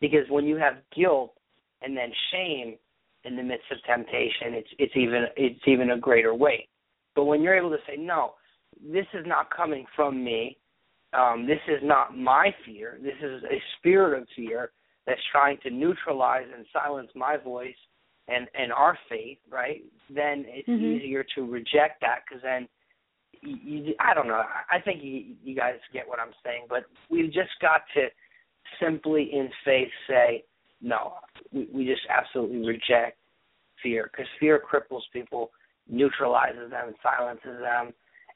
Because 0.00 0.28
when 0.30 0.44
you 0.44 0.56
have 0.56 0.74
guilt 0.96 1.34
and 1.82 1.96
then 1.96 2.10
shame 2.32 2.76
in 3.24 3.36
the 3.36 3.42
midst 3.42 3.66
of 3.70 3.78
temptation, 3.84 4.54
it's 4.54 4.68
it's 4.78 4.96
even 4.96 5.26
it's 5.36 5.60
even 5.66 5.90
a 5.90 5.98
greater 5.98 6.34
weight. 6.34 6.68
But 7.16 7.24
when 7.24 7.42
you're 7.42 7.56
able 7.56 7.70
to 7.70 7.78
say, 7.86 7.96
No, 7.96 8.34
this 8.80 9.06
is 9.12 9.26
not 9.26 9.54
coming 9.54 9.84
from 9.96 10.22
me, 10.22 10.56
um, 11.12 11.46
this 11.46 11.60
is 11.68 11.80
not 11.82 12.16
my 12.16 12.54
fear, 12.64 12.98
this 13.02 13.16
is 13.22 13.42
a 13.44 13.60
spirit 13.78 14.20
of 14.20 14.28
fear 14.36 14.70
that's 15.10 15.20
trying 15.32 15.58
to 15.64 15.70
neutralize 15.70 16.46
and 16.56 16.64
silence 16.72 17.10
my 17.16 17.36
voice 17.36 17.74
and 18.28 18.46
and 18.54 18.72
our 18.72 18.96
faith, 19.08 19.38
right? 19.50 19.82
Then 20.08 20.44
it's 20.46 20.68
mm-hmm. 20.68 20.84
easier 20.84 21.24
to 21.34 21.42
reject 21.42 22.00
that 22.02 22.20
because 22.24 22.40
then 22.44 22.68
you, 23.42 23.56
you, 23.78 23.94
I 23.98 24.14
don't 24.14 24.28
know. 24.28 24.42
I 24.70 24.80
think 24.80 25.02
you, 25.02 25.34
you 25.42 25.56
guys 25.56 25.74
get 25.92 26.06
what 26.06 26.20
I'm 26.20 26.32
saying, 26.44 26.66
but 26.68 26.84
we've 27.10 27.32
just 27.32 27.50
got 27.60 27.82
to 27.94 28.06
simply 28.80 29.30
in 29.32 29.48
faith 29.64 29.88
say, 30.08 30.44
no, 30.80 31.14
we, 31.52 31.68
we 31.72 31.84
just 31.86 32.02
absolutely 32.08 32.64
reject 32.64 33.18
fear 33.82 34.10
because 34.12 34.26
fear 34.38 34.62
cripples 34.62 35.02
people, 35.12 35.50
neutralizes 35.88 36.70
them, 36.70 36.94
silences 37.02 37.58
them, 37.60 37.92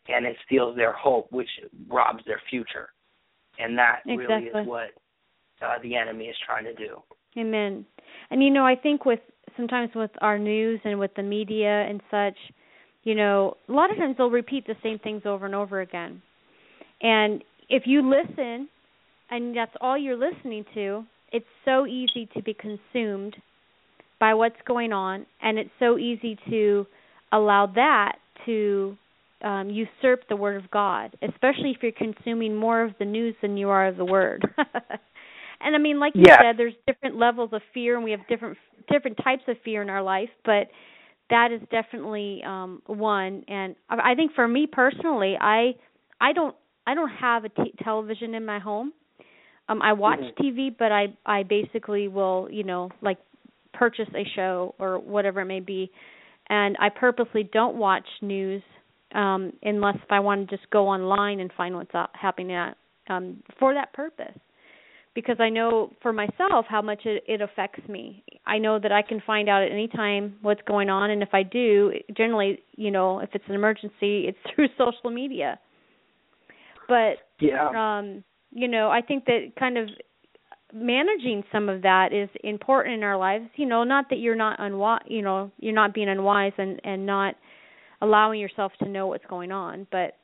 and 0.08 0.26
it 0.26 0.36
steals 0.44 0.74
their 0.74 0.92
hope, 0.92 1.30
which 1.30 1.48
robs 1.88 2.24
their 2.26 2.40
future. 2.50 2.88
And 3.60 3.78
that 3.78 4.00
exactly. 4.06 4.26
really 4.26 4.46
is 4.46 4.66
what 4.66 4.90
uh, 5.62 5.80
the 5.82 5.96
enemy 5.96 6.24
is 6.26 6.36
trying 6.46 6.64
to 6.64 6.74
do. 6.74 7.02
Amen. 7.38 7.84
And 8.30 8.42
you 8.42 8.50
know, 8.50 8.64
I 8.64 8.76
think 8.76 9.04
with 9.04 9.20
sometimes 9.56 9.90
with 9.94 10.10
our 10.20 10.38
news 10.38 10.80
and 10.84 10.98
with 10.98 11.14
the 11.16 11.22
media 11.22 11.86
and 11.88 12.00
such, 12.10 12.36
you 13.02 13.14
know, 13.14 13.56
a 13.68 13.72
lot 13.72 13.90
of 13.90 13.96
times 13.96 14.16
they'll 14.16 14.30
repeat 14.30 14.66
the 14.66 14.76
same 14.82 14.98
things 14.98 15.22
over 15.24 15.46
and 15.46 15.54
over 15.54 15.80
again. 15.80 16.22
And 17.02 17.42
if 17.68 17.84
you 17.86 18.08
listen 18.08 18.68
and 19.30 19.56
that's 19.56 19.74
all 19.80 19.98
you're 19.98 20.16
listening 20.16 20.64
to, 20.74 21.04
it's 21.32 21.46
so 21.64 21.86
easy 21.86 22.28
to 22.34 22.42
be 22.42 22.54
consumed 22.54 23.36
by 24.20 24.34
what's 24.34 24.56
going 24.66 24.92
on 24.92 25.26
and 25.42 25.58
it's 25.58 25.70
so 25.78 25.98
easy 25.98 26.38
to 26.48 26.86
allow 27.32 27.66
that 27.74 28.16
to 28.46 28.96
um, 29.42 29.68
usurp 29.68 30.20
the 30.28 30.36
word 30.36 30.62
of 30.62 30.70
God, 30.70 31.16
especially 31.22 31.70
if 31.70 31.82
you're 31.82 31.92
consuming 31.92 32.54
more 32.56 32.82
of 32.82 32.92
the 32.98 33.04
news 33.04 33.34
than 33.42 33.56
you 33.56 33.68
are 33.68 33.88
of 33.88 33.96
the 33.96 34.04
word. 34.04 34.42
and 35.64 35.74
I 35.74 35.78
mean, 35.78 35.98
like 35.98 36.14
you 36.14 36.24
yeah. 36.26 36.38
said, 36.40 36.58
there's 36.58 36.74
different 36.86 37.16
levels 37.16 37.50
of 37.52 37.62
fear, 37.72 37.96
and 37.96 38.04
we 38.04 38.10
have 38.10 38.20
different 38.28 38.58
different 38.90 39.16
types 39.24 39.42
of 39.48 39.56
fear 39.64 39.82
in 39.82 39.88
our 39.88 40.02
life. 40.02 40.28
But 40.44 40.68
that 41.30 41.50
is 41.52 41.60
definitely 41.70 42.42
um 42.46 42.82
one 42.86 43.44
and 43.48 43.74
i 43.88 44.14
think 44.14 44.32
for 44.34 44.46
me 44.46 44.66
personally 44.70 45.36
i 45.40 45.72
i 46.20 46.32
don't 46.32 46.54
i 46.86 46.94
don't 46.94 47.10
have 47.10 47.44
a 47.44 47.48
t- 47.48 47.74
television 47.82 48.34
in 48.34 48.44
my 48.44 48.58
home 48.58 48.92
um 49.68 49.80
i 49.82 49.92
watch 49.92 50.20
mm-hmm. 50.20 50.42
tv 50.42 50.74
but 50.78 50.92
i 50.92 51.06
i 51.26 51.42
basically 51.42 52.08
will 52.08 52.48
you 52.50 52.62
know 52.62 52.90
like 53.00 53.18
purchase 53.72 54.08
a 54.14 54.24
show 54.36 54.74
or 54.78 54.98
whatever 54.98 55.40
it 55.40 55.46
may 55.46 55.60
be 55.60 55.90
and 56.48 56.76
i 56.78 56.88
purposely 56.88 57.48
don't 57.52 57.76
watch 57.76 58.06
news 58.20 58.62
um 59.14 59.52
unless 59.62 59.96
if 59.96 60.10
i 60.10 60.20
want 60.20 60.48
to 60.48 60.56
just 60.56 60.68
go 60.70 60.88
online 60.88 61.40
and 61.40 61.50
find 61.56 61.74
what's 61.74 61.90
happening 62.12 62.54
at, 62.54 62.76
um 63.08 63.42
for 63.58 63.72
that 63.74 63.92
purpose 63.92 64.38
because 65.14 65.36
I 65.38 65.48
know 65.48 65.90
for 66.02 66.12
myself 66.12 66.66
how 66.68 66.82
much 66.82 67.02
it, 67.04 67.22
it 67.26 67.40
affects 67.40 67.88
me. 67.88 68.24
I 68.46 68.58
know 68.58 68.78
that 68.80 68.92
I 68.92 69.02
can 69.02 69.22
find 69.26 69.48
out 69.48 69.62
at 69.62 69.70
any 69.70 69.88
time 69.88 70.36
what's 70.42 70.60
going 70.66 70.90
on, 70.90 71.10
and 71.10 71.22
if 71.22 71.28
I 71.32 71.42
do, 71.42 71.92
generally, 72.16 72.58
you 72.76 72.90
know, 72.90 73.20
if 73.20 73.30
it's 73.32 73.44
an 73.48 73.54
emergency, 73.54 73.92
it's 74.28 74.38
through 74.54 74.68
social 74.76 75.10
media. 75.10 75.58
But 76.88 77.16
yeah. 77.40 77.98
um, 77.98 78.24
you 78.50 78.68
know, 78.68 78.90
I 78.90 79.00
think 79.00 79.24
that 79.26 79.52
kind 79.58 79.78
of 79.78 79.88
managing 80.72 81.44
some 81.52 81.68
of 81.68 81.82
that 81.82 82.12
is 82.12 82.28
important 82.42 82.96
in 82.96 83.02
our 83.02 83.16
lives. 83.16 83.46
You 83.56 83.66
know, 83.66 83.84
not 83.84 84.10
that 84.10 84.18
you're 84.18 84.34
not 84.34 84.56
unwise, 84.58 85.02
you 85.06 85.22
know, 85.22 85.50
you're 85.58 85.74
not 85.74 85.94
being 85.94 86.08
unwise 86.08 86.52
and 86.58 86.80
and 86.84 87.06
not 87.06 87.36
allowing 88.02 88.40
yourself 88.40 88.72
to 88.80 88.88
know 88.88 89.06
what's 89.06 89.24
going 89.26 89.50
on, 89.50 89.86
but 89.90 90.16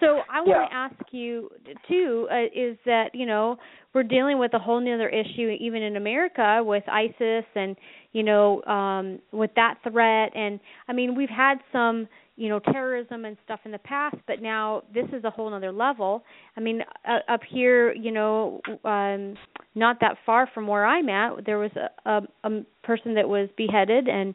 so 0.00 0.20
I 0.30 0.40
want 0.40 0.70
to 0.70 0.76
ask 0.76 1.12
you 1.12 1.50
too 1.88 2.28
uh, 2.30 2.44
is 2.54 2.76
that 2.84 3.14
you 3.14 3.26
know 3.26 3.56
we're 3.94 4.02
dealing 4.02 4.38
with 4.38 4.52
a 4.54 4.58
whole 4.58 4.76
other 4.76 5.08
issue 5.08 5.48
even 5.58 5.82
in 5.82 5.96
America 5.96 6.60
with 6.62 6.84
ISIS 6.88 7.44
and 7.54 7.76
you 8.12 8.22
know 8.22 8.62
um 8.64 9.20
with 9.32 9.50
that 9.56 9.78
threat. 9.82 10.32
And 10.34 10.60
I 10.88 10.92
mean 10.92 11.14
we've 11.14 11.30
had 11.30 11.56
some 11.72 12.08
you 12.36 12.48
know 12.50 12.58
terrorism 12.58 13.24
and 13.24 13.36
stuff 13.44 13.60
in 13.64 13.72
the 13.72 13.78
past 13.78 14.16
but 14.26 14.42
now 14.42 14.82
this 14.92 15.06
is 15.12 15.24
a 15.24 15.30
whole 15.30 15.52
other 15.52 15.72
level. 15.72 16.24
I 16.56 16.60
mean 16.60 16.82
uh, 17.08 17.32
up 17.32 17.40
here 17.48 17.92
you 17.94 18.10
know 18.10 18.60
um 18.84 19.34
not 19.74 20.00
that 20.00 20.16
far 20.24 20.48
from 20.52 20.66
where 20.66 20.86
i'm 20.86 21.08
at 21.08 21.44
there 21.44 21.58
was 21.58 21.70
a, 21.76 22.10
a 22.10 22.22
a 22.44 22.62
person 22.82 23.14
that 23.14 23.28
was 23.28 23.48
beheaded 23.56 24.08
and 24.08 24.34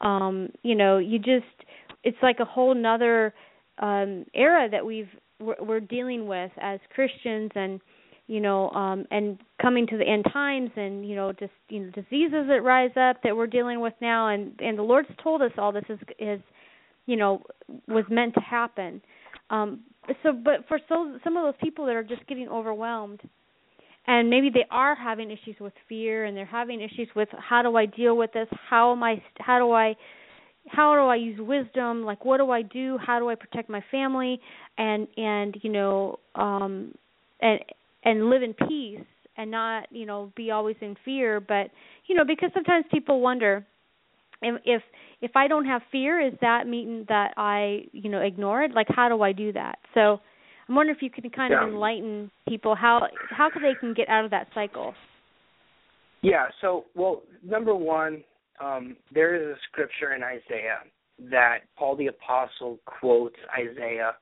um 0.00 0.50
you 0.62 0.74
know 0.74 0.98
you 0.98 1.18
just 1.18 1.46
it's 2.02 2.16
like 2.22 2.40
a 2.40 2.44
whole 2.44 2.74
nother 2.74 3.32
um 3.80 4.24
era 4.34 4.68
that 4.70 4.84
we've 4.84 5.08
we're, 5.40 5.56
we're 5.60 5.80
dealing 5.80 6.26
with 6.26 6.50
as 6.60 6.78
christians 6.94 7.50
and 7.54 7.80
you 8.30 8.40
know 8.40 8.70
um 8.70 9.04
and 9.10 9.38
coming 9.60 9.88
to 9.88 9.96
the 9.98 10.06
end 10.06 10.24
times 10.32 10.70
and 10.76 11.06
you 11.06 11.16
know 11.16 11.32
just 11.32 11.52
you 11.68 11.80
know 11.80 11.90
diseases 11.90 12.46
that 12.48 12.62
rise 12.62 12.92
up 12.96 13.20
that 13.24 13.36
we're 13.36 13.48
dealing 13.48 13.80
with 13.80 13.92
now. 14.00 14.28
And 14.28 14.52
and 14.60 14.78
the 14.78 14.84
lord's 14.84 15.08
told 15.22 15.42
us 15.42 15.50
all 15.58 15.72
this 15.72 15.84
is 15.88 15.98
is 16.20 16.40
you 17.06 17.16
know 17.16 17.42
was 17.88 18.04
meant 18.08 18.34
to 18.34 18.40
happen. 18.40 19.02
Um 19.50 19.80
so 20.22 20.32
but 20.32 20.68
for 20.68 20.78
so 20.88 21.18
some 21.24 21.36
of 21.36 21.42
those 21.42 21.60
people 21.60 21.86
that 21.86 21.96
are 21.96 22.04
just 22.04 22.24
getting 22.28 22.48
overwhelmed 22.48 23.20
and 24.06 24.30
maybe 24.30 24.48
they 24.48 24.64
are 24.70 24.94
having 24.94 25.32
issues 25.32 25.56
with 25.58 25.72
fear 25.88 26.24
and 26.24 26.36
they're 26.36 26.46
having 26.46 26.80
issues 26.80 27.08
with 27.16 27.28
how 27.36 27.62
do 27.62 27.74
I 27.74 27.86
deal 27.86 28.16
with 28.16 28.32
this? 28.32 28.48
How 28.68 28.92
am 28.92 29.02
I 29.02 29.20
how 29.40 29.58
do 29.58 29.72
I 29.72 29.96
how 30.68 30.94
do 30.94 31.02
I 31.02 31.16
use 31.16 31.38
wisdom 31.40 32.04
like 32.04 32.24
what 32.24 32.38
do 32.38 32.50
I 32.50 32.62
do 32.62 32.98
how 32.98 33.18
do 33.18 33.28
I 33.28 33.34
protect 33.34 33.68
my 33.68 33.82
family 33.90 34.40
and 34.78 35.06
and 35.16 35.56
you 35.62 35.70
know 35.70 36.18
um 36.34 36.94
and 37.40 37.60
and 38.04 38.30
live 38.30 38.42
in 38.42 38.54
peace 38.54 39.04
and 39.36 39.50
not 39.50 39.86
you 39.90 40.06
know 40.06 40.32
be 40.36 40.50
always 40.50 40.76
in 40.80 40.96
fear 41.04 41.40
but 41.40 41.70
you 42.06 42.14
know 42.14 42.24
because 42.24 42.50
sometimes 42.54 42.84
people 42.90 43.20
wonder 43.20 43.64
if 44.42 44.60
if 44.64 44.82
if 45.20 45.32
I 45.34 45.48
don't 45.48 45.66
have 45.66 45.82
fear, 45.92 46.20
is 46.20 46.32
that 46.40 46.66
mean 46.66 47.04
that 47.08 47.34
I, 47.36 47.82
you 47.92 48.08
know, 48.08 48.20
ignore 48.20 48.62
it? 48.62 48.72
Like, 48.74 48.86
how 48.88 49.08
do 49.08 49.22
I 49.22 49.32
do 49.32 49.52
that? 49.52 49.78
So, 49.94 50.20
I'm 50.68 50.74
wondering 50.74 50.96
if 50.96 51.02
you 51.02 51.10
can 51.10 51.28
kind 51.30 51.52
yeah. 51.52 51.62
of 51.62 51.68
enlighten 51.68 52.30
people 52.48 52.74
how 52.74 53.08
how 53.28 53.50
can 53.50 53.62
they 53.62 53.74
can 53.78 53.92
get 53.92 54.08
out 54.08 54.24
of 54.24 54.30
that 54.30 54.48
cycle. 54.54 54.94
Yeah. 56.22 56.46
So, 56.60 56.84
well, 56.94 57.22
number 57.44 57.74
one, 57.74 58.22
um, 58.60 58.96
there 59.12 59.34
is 59.34 59.56
a 59.56 59.60
scripture 59.70 60.14
in 60.14 60.22
Isaiah 60.22 60.80
that 61.30 61.58
Paul 61.76 61.96
the 61.96 62.08
apostle 62.08 62.78
quotes 62.86 63.36
Isaiah, 63.58 64.12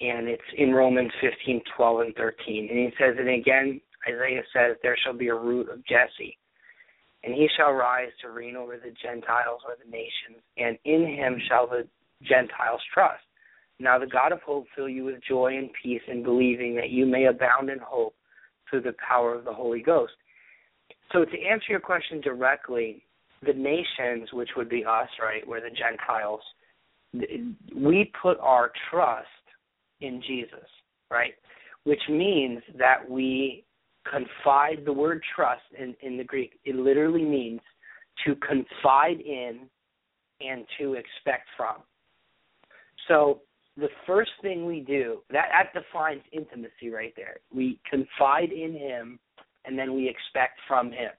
and 0.00 0.28
it's 0.28 0.42
in 0.56 0.72
Romans 0.72 1.12
15, 1.20 1.62
12, 1.76 2.00
and 2.00 2.14
13, 2.16 2.68
and 2.70 2.78
he 2.78 2.90
says, 2.98 3.14
and 3.18 3.28
again, 3.28 3.80
Isaiah 4.08 4.42
says, 4.52 4.76
"There 4.82 4.96
shall 5.02 5.16
be 5.16 5.28
a 5.28 5.34
root 5.34 5.70
of 5.70 5.84
Jesse." 5.86 6.36
and 7.24 7.34
he 7.34 7.48
shall 7.56 7.72
rise 7.72 8.10
to 8.20 8.30
reign 8.30 8.54
over 8.56 8.76
the 8.76 8.92
Gentiles 9.02 9.62
or 9.66 9.76
the 9.82 9.90
nations, 9.90 10.42
and 10.58 10.78
in 10.84 11.06
him 11.06 11.40
shall 11.48 11.66
the 11.66 11.86
Gentiles 12.22 12.80
trust. 12.92 13.22
Now 13.78 13.98
the 13.98 14.06
God 14.06 14.32
of 14.32 14.40
hope 14.42 14.66
fill 14.76 14.88
you 14.88 15.04
with 15.04 15.24
joy 15.26 15.56
and 15.56 15.70
peace 15.82 16.02
in 16.06 16.22
believing 16.22 16.76
that 16.76 16.90
you 16.90 17.06
may 17.06 17.24
abound 17.24 17.70
in 17.70 17.78
hope 17.82 18.14
through 18.68 18.82
the 18.82 18.94
power 19.06 19.34
of 19.34 19.44
the 19.44 19.52
Holy 19.52 19.82
Ghost. 19.82 20.12
So 21.12 21.24
to 21.24 21.42
answer 21.42 21.66
your 21.70 21.80
question 21.80 22.20
directly, 22.20 23.04
the 23.42 23.52
nations, 23.52 24.32
which 24.32 24.50
would 24.56 24.68
be 24.68 24.84
us, 24.84 25.08
right, 25.20 25.46
we're 25.46 25.60
the 25.60 25.70
Gentiles, 25.70 26.40
we 27.74 28.10
put 28.20 28.38
our 28.40 28.72
trust 28.90 29.26
in 30.00 30.22
Jesus, 30.26 30.68
right? 31.10 31.34
Which 31.84 32.00
means 32.08 32.62
that 32.78 33.08
we 33.08 33.64
confide 34.10 34.84
the 34.84 34.92
word 34.92 35.22
trust 35.34 35.62
in, 35.78 35.94
in 36.02 36.16
the 36.16 36.24
Greek, 36.24 36.58
it 36.64 36.76
literally 36.76 37.24
means 37.24 37.60
to 38.26 38.34
confide 38.36 39.20
in 39.20 39.60
and 40.40 40.64
to 40.78 40.94
expect 40.94 41.48
from. 41.56 41.76
So 43.08 43.40
the 43.76 43.88
first 44.06 44.30
thing 44.42 44.66
we 44.66 44.80
do, 44.80 45.18
that, 45.30 45.46
that 45.52 45.80
defines 45.80 46.22
intimacy 46.32 46.90
right 46.92 47.12
there. 47.16 47.36
We 47.52 47.80
confide 47.88 48.52
in 48.52 48.72
him 48.72 49.18
and 49.64 49.78
then 49.78 49.94
we 49.94 50.08
expect 50.08 50.60
from 50.68 50.90
him. 50.90 51.10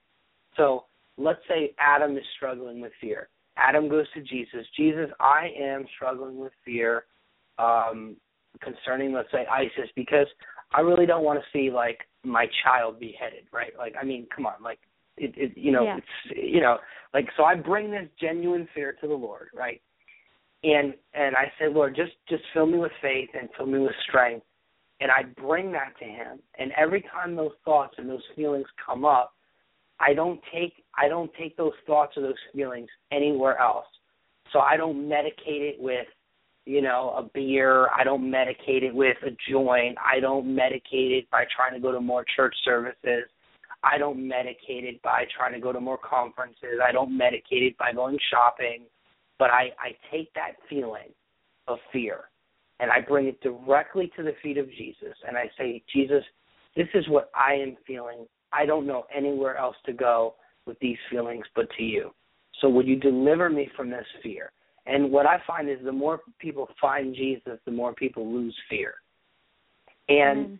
So 0.56 0.84
let's 1.18 1.40
say 1.48 1.74
Adam 1.78 2.16
is 2.16 2.24
struggling 2.36 2.80
with 2.80 2.92
fear. 3.00 3.28
Adam 3.56 3.88
goes 3.88 4.06
to 4.14 4.20
Jesus. 4.20 4.66
Jesus, 4.76 5.10
I 5.18 5.48
am 5.58 5.86
struggling 5.96 6.38
with 6.38 6.52
fear 6.64 7.04
um, 7.58 8.16
concerning, 8.60 9.12
let's 9.12 9.30
say, 9.32 9.46
ISIS 9.50 9.90
because 9.94 10.26
I 10.72 10.80
really 10.80 11.06
don't 11.06 11.24
want 11.24 11.40
to 11.40 11.44
see 11.52 11.70
like 11.70 12.00
my 12.22 12.46
child 12.64 13.00
beheaded, 13.00 13.44
right? 13.52 13.72
Like, 13.78 13.94
I 14.00 14.04
mean, 14.04 14.26
come 14.34 14.46
on, 14.46 14.62
like, 14.62 14.78
it, 15.16 15.32
it 15.36 15.52
you 15.56 15.72
know, 15.72 15.84
yeah. 15.84 15.96
it's, 15.96 16.38
you 16.52 16.60
know, 16.60 16.76
like, 17.14 17.28
so 17.36 17.44
I 17.44 17.54
bring 17.54 17.90
this 17.90 18.08
genuine 18.20 18.68
fear 18.74 18.94
to 19.00 19.08
the 19.08 19.14
Lord, 19.14 19.48
right? 19.54 19.80
And 20.62 20.94
and 21.14 21.36
I 21.36 21.52
say, 21.58 21.68
Lord, 21.70 21.94
just 21.94 22.12
just 22.28 22.42
fill 22.52 22.66
me 22.66 22.78
with 22.78 22.92
faith 23.00 23.28
and 23.38 23.48
fill 23.56 23.66
me 23.66 23.78
with 23.78 23.92
strength, 24.08 24.44
and 25.00 25.10
I 25.10 25.22
bring 25.40 25.70
that 25.72 25.92
to 26.00 26.04
Him. 26.04 26.40
And 26.58 26.72
every 26.76 27.02
time 27.02 27.36
those 27.36 27.52
thoughts 27.64 27.94
and 27.98 28.08
those 28.08 28.22
feelings 28.34 28.66
come 28.84 29.04
up, 29.04 29.35
I 30.00 30.14
don't 30.14 30.40
take 30.52 30.74
I 30.96 31.08
don't 31.08 31.30
take 31.38 31.56
those 31.56 31.72
thoughts 31.86 32.16
or 32.16 32.22
those 32.22 32.34
feelings 32.54 32.88
anywhere 33.12 33.58
else. 33.58 33.86
So 34.52 34.60
I 34.60 34.76
don't 34.76 35.08
medicate 35.08 35.62
it 35.62 35.76
with 35.78 36.06
you 36.66 36.82
know, 36.82 37.14
a 37.16 37.22
beer. 37.32 37.88
I 37.96 38.02
don't 38.02 38.24
medicate 38.24 38.82
it 38.82 38.92
with 38.92 39.16
a 39.24 39.30
joint. 39.50 39.96
I 40.04 40.18
don't 40.18 40.46
medicate 40.46 41.16
it 41.16 41.30
by 41.30 41.44
trying 41.54 41.74
to 41.74 41.80
go 41.80 41.92
to 41.92 42.00
more 42.00 42.24
church 42.34 42.54
services. 42.64 43.24
I 43.84 43.98
don't 43.98 44.18
medicate 44.18 44.82
it 44.82 45.00
by 45.02 45.24
trying 45.36 45.52
to 45.52 45.60
go 45.60 45.72
to 45.72 45.80
more 45.80 45.98
conferences. 45.98 46.80
I 46.86 46.90
don't 46.90 47.12
medicate 47.12 47.62
it 47.62 47.78
by 47.78 47.92
going 47.92 48.18
shopping. 48.30 48.82
But 49.38 49.50
I, 49.50 49.70
I 49.78 49.94
take 50.10 50.32
that 50.34 50.52
feeling 50.68 51.12
of 51.68 51.78
fear 51.92 52.24
and 52.80 52.90
I 52.90 53.00
bring 53.00 53.26
it 53.26 53.40
directly 53.42 54.10
to 54.16 54.22
the 54.24 54.32
feet 54.42 54.58
of 54.58 54.68
Jesus 54.70 55.14
and 55.26 55.36
I 55.36 55.50
say, 55.56 55.84
Jesus, 55.94 56.24
this 56.74 56.88
is 56.94 57.08
what 57.08 57.30
I 57.34 57.54
am 57.54 57.76
feeling. 57.86 58.26
I 58.56 58.66
don't 58.66 58.86
know 58.86 59.04
anywhere 59.14 59.56
else 59.56 59.76
to 59.86 59.92
go 59.92 60.34
with 60.66 60.78
these 60.80 60.98
feelings 61.10 61.44
but 61.54 61.68
to 61.76 61.82
you. 61.82 62.10
So 62.60 62.68
would 62.68 62.86
you 62.86 62.96
deliver 62.96 63.50
me 63.50 63.68
from 63.76 63.90
this 63.90 64.06
fear? 64.22 64.52
And 64.86 65.10
what 65.10 65.26
I 65.26 65.38
find 65.46 65.68
is 65.68 65.78
the 65.84 65.92
more 65.92 66.20
people 66.38 66.68
find 66.80 67.14
Jesus, 67.14 67.58
the 67.64 67.72
more 67.72 67.92
people 67.92 68.32
lose 68.32 68.56
fear. 68.70 68.94
And 70.08 70.46
mm. 70.46 70.58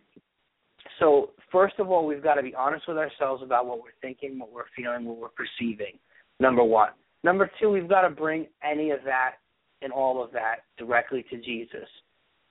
so, 0.99 1.31
first 1.51 1.75
of 1.79 1.89
all, 1.89 2.05
we've 2.05 2.23
got 2.23 2.35
to 2.35 2.43
be 2.43 2.53
honest 2.53 2.87
with 2.87 2.97
ourselves 2.97 3.41
about 3.41 3.65
what 3.65 3.79
we're 3.79 3.97
thinking, 4.01 4.37
what 4.37 4.51
we're 4.51 4.65
feeling, 4.75 5.05
what 5.05 5.17
we're 5.17 5.29
perceiving. 5.29 5.97
Number 6.39 6.63
one. 6.63 6.89
Number 7.23 7.49
two, 7.59 7.69
we've 7.69 7.89
got 7.89 8.01
to 8.01 8.09
bring 8.09 8.47
any 8.63 8.91
of 8.91 8.99
that 9.05 9.35
and 9.81 9.91
all 9.91 10.23
of 10.23 10.31
that 10.33 10.57
directly 10.77 11.25
to 11.31 11.37
Jesus. 11.37 11.87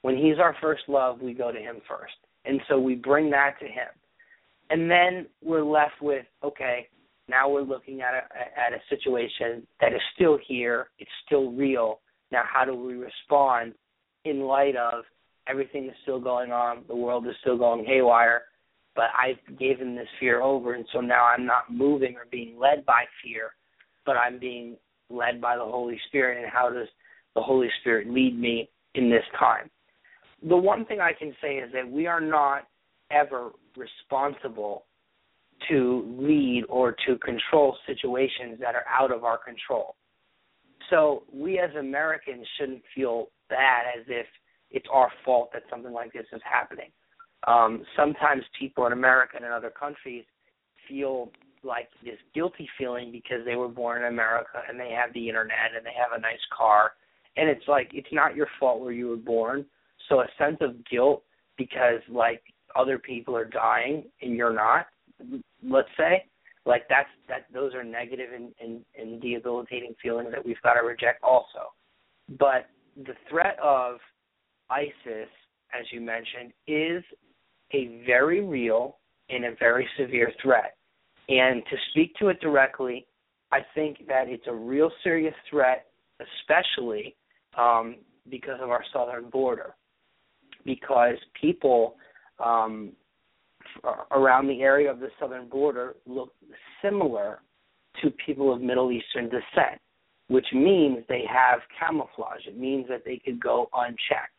When 0.03 0.17
He's 0.17 0.39
our 0.39 0.57
first 0.61 0.83
love, 0.89 1.21
we 1.21 1.35
go 1.35 1.53
to 1.53 1.59
Him 1.59 1.77
first. 1.87 2.15
And 2.45 2.61
so 2.69 2.79
we 2.79 2.95
bring 2.95 3.31
that 3.31 3.59
to 3.61 3.67
Him. 3.67 3.89
And 4.71 4.91
then 4.91 5.27
we're 5.45 5.65
left 5.65 6.03
with, 6.03 6.27
okay, 6.43 6.89
now 7.29 7.49
we're 7.49 7.63
looking 7.63 8.03
at 8.03 8.15
a 8.15 8.61
at 8.61 8.73
a 8.73 8.81
situation 8.89 9.67
that 9.81 9.93
is 9.93 10.01
still 10.15 10.39
here. 10.47 10.89
It's 10.99 11.11
still 11.25 11.51
real. 11.53 12.01
Now, 12.31 12.43
how 12.45 12.65
do 12.65 12.75
we 12.75 12.95
respond 12.95 13.75
in 14.25 14.41
light 14.41 14.77
of 14.77 15.05
everything 15.49 15.87
is 15.87 15.95
still 16.03 16.21
going 16.21 16.53
on? 16.53 16.85
The 16.89 16.97
world 16.97 17.27
is 17.27 17.35
still 17.41 17.59
going 17.59 17.85
haywire. 17.85 18.43
But 18.95 19.07
I've 19.21 19.59
given 19.59 19.95
this 19.95 20.09
fear 20.19 20.41
over, 20.41 20.75
and 20.75 20.87
so 20.93 21.01
now 21.01 21.27
I'm 21.27 21.45
not 21.45 21.71
moving 21.71 22.17
or 22.17 22.25
being 22.31 22.59
led 22.59 22.87
by 22.87 23.05
fear, 23.23 23.51
but 24.07 24.17
I'm 24.17 24.39
being 24.39 24.77
led 25.11 25.41
by 25.41 25.57
the 25.57 25.65
Holy 25.65 26.01
Spirit. 26.09 26.43
And 26.43 26.51
how 26.51 26.71
does 26.71 26.89
the 27.35 27.43
Holy 27.43 27.69
Spirit 27.81 28.09
lead 28.09 28.39
me 28.39 28.71
in 28.95 29.11
this 29.11 29.25
time? 29.39 29.69
The 30.49 30.57
one 30.57 30.87
thing 30.87 31.01
I 31.01 31.13
can 31.13 31.35
say 31.43 31.57
is 31.57 31.71
that 31.75 31.89
we 31.89 32.07
are 32.07 32.21
not 32.21 32.67
ever 33.11 33.51
responsible 33.77 34.85
to 35.69 36.17
lead 36.19 36.65
or 36.69 36.95
to 37.07 37.17
control 37.19 37.77
situations 37.87 38.59
that 38.61 38.75
are 38.75 38.85
out 38.89 39.11
of 39.11 39.25
our 39.25 39.39
control. 39.39 39.97
So 40.91 41.25
we 41.33 41.59
as 41.59 41.71
Americans 41.79 42.47
shouldn't 42.59 42.83
feel 42.95 43.29
bad 43.49 43.85
as 43.99 44.05
if 44.09 44.27
it's 44.71 44.87
our 44.93 45.11
fault 45.25 45.51
that 45.53 45.63
something 45.71 45.93
like 45.93 46.13
this 46.13 46.27
is 46.33 46.41
happening. 46.45 46.91
Um, 47.47 47.85
sometimes 47.97 48.43
people 48.59 48.87
in 48.87 48.93
America 48.93 49.37
and 49.37 49.45
in 49.45 49.53
other 49.53 49.71
countries 49.71 50.25
feel 50.89 51.31
like 51.63 51.89
this 52.05 52.19
guilty 52.35 52.69
feeling 52.79 53.11
because 53.11 53.45
they 53.45 53.57
were 53.57 53.69
born 53.69 54.03
in 54.03 54.09
America 54.09 54.63
and 54.69 54.79
they 54.79 54.91
have 54.91 55.13
the 55.15 55.29
internet 55.29 55.75
and 55.77 55.85
they 55.85 55.95
have 55.97 56.17
a 56.17 56.21
nice 56.21 56.45
car. 56.57 56.93
And 57.37 57.49
it's 57.49 57.67
like 57.69 57.91
it's 57.93 58.13
not 58.13 58.37
your 58.37 58.49
fault 58.59 58.81
where 58.81 58.93
you 58.93 59.09
were 59.09 59.17
born. 59.17 59.67
So 60.09 60.21
a 60.21 60.27
sense 60.39 60.59
of 60.61 60.85
guilt 60.89 61.23
because 61.59 62.01
like 62.09 62.43
other 62.77 62.99
people 62.99 63.37
are 63.37 63.45
dying 63.45 64.05
and 64.23 64.35
you're 64.35 64.55
not, 64.55 64.87
let's 65.63 65.89
say, 65.97 66.25
like 66.65 66.83
that's 66.89 67.09
that 67.29 67.47
those 67.55 67.75
are 67.75 67.85
negative 67.85 68.31
and, 68.35 68.53
and, 68.61 68.85
and 69.01 69.23
debilitating 69.23 69.95
feelings 70.03 70.31
that 70.33 70.45
we've 70.45 70.61
got 70.63 70.75
to 70.75 70.81
reject 70.81 71.23
also. 71.23 71.73
But 72.39 72.67
the 72.97 73.15
threat 73.31 73.57
of 73.63 73.99
ISIS, 74.69 75.29
as 75.79 75.87
you 75.93 76.01
mentioned, 76.01 76.53
is 76.67 77.05
a 77.73 78.03
very 78.05 78.41
real 78.41 78.99
and 79.29 79.45
a 79.45 79.55
very 79.59 79.89
severe 79.99 80.33
threat. 80.43 80.77
And 81.29 81.63
to 81.71 81.77
speak 81.91 82.15
to 82.17 82.29
it 82.29 82.41
directly, 82.41 83.07
I 83.53 83.61
think 83.75 84.07
that 84.09 84.29
it's 84.29 84.47
a 84.47 84.55
real 84.55 84.91
serious 85.03 85.35
threat, 85.51 85.87
especially 86.21 87.17
um, 87.59 87.97
because 88.29 88.59
of 88.61 88.71
our 88.71 88.85
southern 88.93 89.31
border. 89.31 89.75
Because 90.65 91.15
people 91.41 91.97
um, 92.45 92.93
around 94.11 94.49
the 94.49 94.63
area 94.63 94.91
of 94.91 95.01
the 95.01 95.09
southern 95.19 95.49
border 95.49 95.97
look 96.07 96.33
similar 96.83 97.41
to 98.03 98.11
people 98.25 98.53
of 98.53 98.61
Middle 98.61 98.93
Eastern 98.93 99.25
descent, 99.25 99.81
which 100.29 100.47
means 100.53 100.99
they 101.09 101.25
have 101.29 101.61
camouflage. 101.79 102.47
It 102.47 102.59
means 102.59 102.87
that 102.89 103.05
they 103.05 103.21
could 103.25 103.41
go 103.41 103.69
unchecked. 103.75 104.33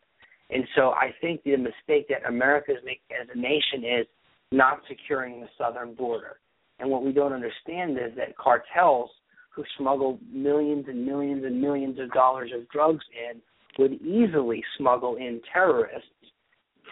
And 0.50 0.64
so 0.74 0.90
I 0.90 1.10
think 1.20 1.42
the 1.42 1.56
mistake 1.56 2.08
that 2.08 2.26
America 2.26 2.72
is 2.72 2.78
making 2.84 3.16
as 3.20 3.28
a 3.34 3.38
nation 3.38 3.84
is 3.84 4.06
not 4.50 4.80
securing 4.88 5.40
the 5.40 5.48
southern 5.58 5.94
border. 5.94 6.36
And 6.78 6.88
what 6.90 7.04
we 7.04 7.12
don't 7.12 7.32
understand 7.32 7.92
is 7.98 8.16
that 8.16 8.36
cartels 8.36 9.10
who 9.50 9.64
smuggle 9.76 10.18
millions 10.32 10.86
and 10.88 11.04
millions 11.04 11.44
and 11.44 11.60
millions 11.60 11.98
of 11.98 12.10
dollars 12.12 12.50
of 12.54 12.68
drugs 12.70 13.04
in 13.12 13.40
would 13.78 14.00
easily 14.00 14.62
smuggle 14.76 15.16
in 15.16 15.40
terrorists 15.52 16.08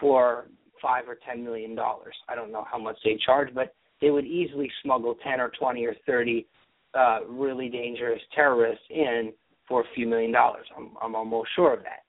for 0.00 0.48
five 0.80 1.08
or 1.08 1.18
ten 1.26 1.44
million 1.44 1.74
dollars. 1.74 2.14
I 2.28 2.34
don't 2.34 2.52
know 2.52 2.66
how 2.70 2.78
much 2.78 2.96
they 3.04 3.18
charge, 3.24 3.54
but 3.54 3.74
they 4.00 4.10
would 4.10 4.26
easily 4.26 4.70
smuggle 4.82 5.16
ten 5.22 5.40
or 5.40 5.50
twenty 5.58 5.84
or 5.84 5.94
thirty 6.06 6.46
uh, 6.94 7.20
really 7.28 7.68
dangerous 7.68 8.20
terrorists 8.34 8.84
in 8.90 9.32
for 9.68 9.82
a 9.82 9.84
few 9.94 10.06
million 10.06 10.32
dollars. 10.32 10.66
I'm, 10.76 10.90
I'm 11.02 11.14
almost 11.14 11.50
sure 11.54 11.74
of 11.74 11.80
that. 11.82 12.04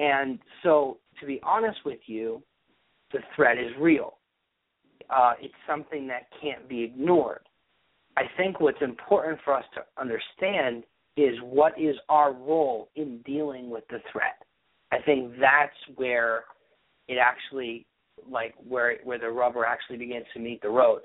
And 0.00 0.38
so, 0.62 0.98
to 1.20 1.26
be 1.26 1.40
honest 1.42 1.78
with 1.84 1.98
you, 2.06 2.42
the 3.12 3.20
threat 3.34 3.58
is 3.58 3.72
real. 3.80 4.18
Uh, 5.10 5.32
it's 5.40 5.54
something 5.66 6.06
that 6.08 6.28
can't 6.42 6.68
be 6.68 6.82
ignored. 6.82 7.40
I 8.16 8.22
think 8.36 8.60
what's 8.60 8.82
important 8.82 9.38
for 9.44 9.54
us 9.54 9.64
to 9.74 10.00
understand 10.00 10.84
is 11.16 11.36
what 11.42 11.78
is 11.80 11.96
our 12.08 12.32
role 12.32 12.90
in 12.94 13.18
dealing 13.24 13.70
with 13.70 13.84
the 13.88 13.98
threat. 14.12 14.42
I 14.92 14.98
think 15.04 15.32
that's 15.40 15.76
where 15.96 16.44
it 17.08 17.18
actually 17.18 17.86
like 18.30 18.54
where 18.66 18.96
where 19.04 19.18
the 19.18 19.30
rubber 19.30 19.64
actually 19.64 19.98
begins 19.98 20.26
to 20.34 20.40
meet 20.40 20.62
the 20.62 20.68
road. 20.68 21.02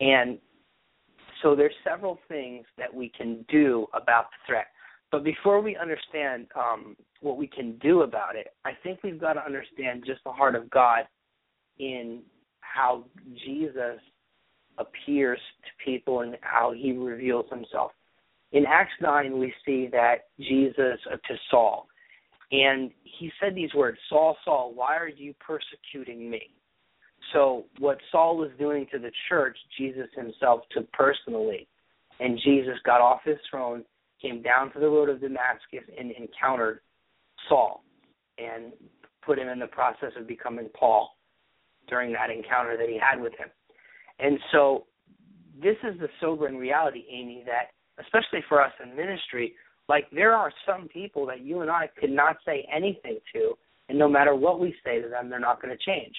And 0.00 0.38
so 1.42 1.54
there's 1.54 1.74
several 1.84 2.18
things 2.28 2.64
that 2.78 2.92
we 2.92 3.10
can 3.16 3.44
do 3.48 3.86
about 3.94 4.26
the 4.30 4.46
threat. 4.46 4.66
But 5.10 5.24
before 5.24 5.60
we 5.60 5.76
understand 5.76 6.46
um, 6.56 6.96
what 7.20 7.36
we 7.36 7.46
can 7.46 7.76
do 7.78 8.02
about 8.02 8.36
it, 8.36 8.48
I 8.64 8.72
think 8.82 9.00
we've 9.02 9.20
got 9.20 9.34
to 9.34 9.44
understand 9.44 10.04
just 10.06 10.22
the 10.24 10.30
heart 10.30 10.54
of 10.54 10.70
God 10.70 11.00
in 11.78 12.22
how 12.60 13.04
Jesus 13.44 14.00
appears 14.78 15.40
to 15.64 15.84
people 15.84 16.20
and 16.20 16.36
how 16.42 16.72
he 16.72 16.92
reveals 16.92 17.46
himself. 17.50 17.92
In 18.52 18.64
Acts 18.66 18.92
9, 19.00 19.38
we 19.38 19.52
see 19.64 19.88
that 19.92 20.28
Jesus 20.38 20.98
uh, 21.06 21.16
to 21.16 21.36
Saul, 21.50 21.86
and 22.52 22.90
he 23.04 23.30
said 23.40 23.54
these 23.54 23.72
words 23.74 23.98
Saul, 24.08 24.36
Saul, 24.44 24.72
why 24.74 24.96
are 24.96 25.08
you 25.08 25.34
persecuting 25.34 26.28
me? 26.30 26.54
So, 27.32 27.64
what 27.78 27.98
Saul 28.10 28.36
was 28.36 28.50
doing 28.58 28.86
to 28.92 28.98
the 28.98 29.10
church, 29.28 29.56
Jesus 29.78 30.08
himself 30.16 30.62
took 30.72 30.90
personally. 30.92 31.68
And 32.18 32.38
Jesus 32.44 32.74
got 32.84 33.00
off 33.00 33.20
his 33.24 33.38
throne, 33.50 33.84
came 34.20 34.42
down 34.42 34.72
to 34.72 34.80
the 34.80 34.88
road 34.88 35.08
of 35.08 35.20
Damascus, 35.20 35.88
and 35.98 36.10
encountered 36.12 36.80
Saul 37.48 37.82
and 38.38 38.72
put 39.24 39.38
him 39.38 39.48
in 39.48 39.58
the 39.58 39.66
process 39.66 40.12
of 40.18 40.26
becoming 40.26 40.68
Paul 40.78 41.16
during 41.88 42.12
that 42.12 42.30
encounter 42.30 42.76
that 42.76 42.88
he 42.88 42.98
had 42.98 43.20
with 43.20 43.32
him. 43.38 43.48
And 44.18 44.38
so, 44.52 44.86
this 45.62 45.76
is 45.82 45.98
the 46.00 46.08
sobering 46.20 46.56
reality, 46.56 47.04
Amy, 47.10 47.44
that 47.46 47.72
especially 48.02 48.40
for 48.48 48.62
us 48.62 48.72
in 48.82 48.96
ministry, 48.96 49.54
like 49.88 50.06
there 50.10 50.34
are 50.34 50.52
some 50.66 50.88
people 50.88 51.26
that 51.26 51.40
you 51.40 51.60
and 51.60 51.70
I 51.70 51.88
could 51.98 52.10
not 52.10 52.36
say 52.44 52.66
anything 52.74 53.18
to, 53.34 53.54
and 53.88 53.98
no 53.98 54.08
matter 54.08 54.34
what 54.34 54.60
we 54.60 54.74
say 54.84 55.00
to 55.02 55.08
them, 55.08 55.28
they're 55.28 55.40
not 55.40 55.60
going 55.60 55.76
to 55.76 55.84
change. 55.84 56.14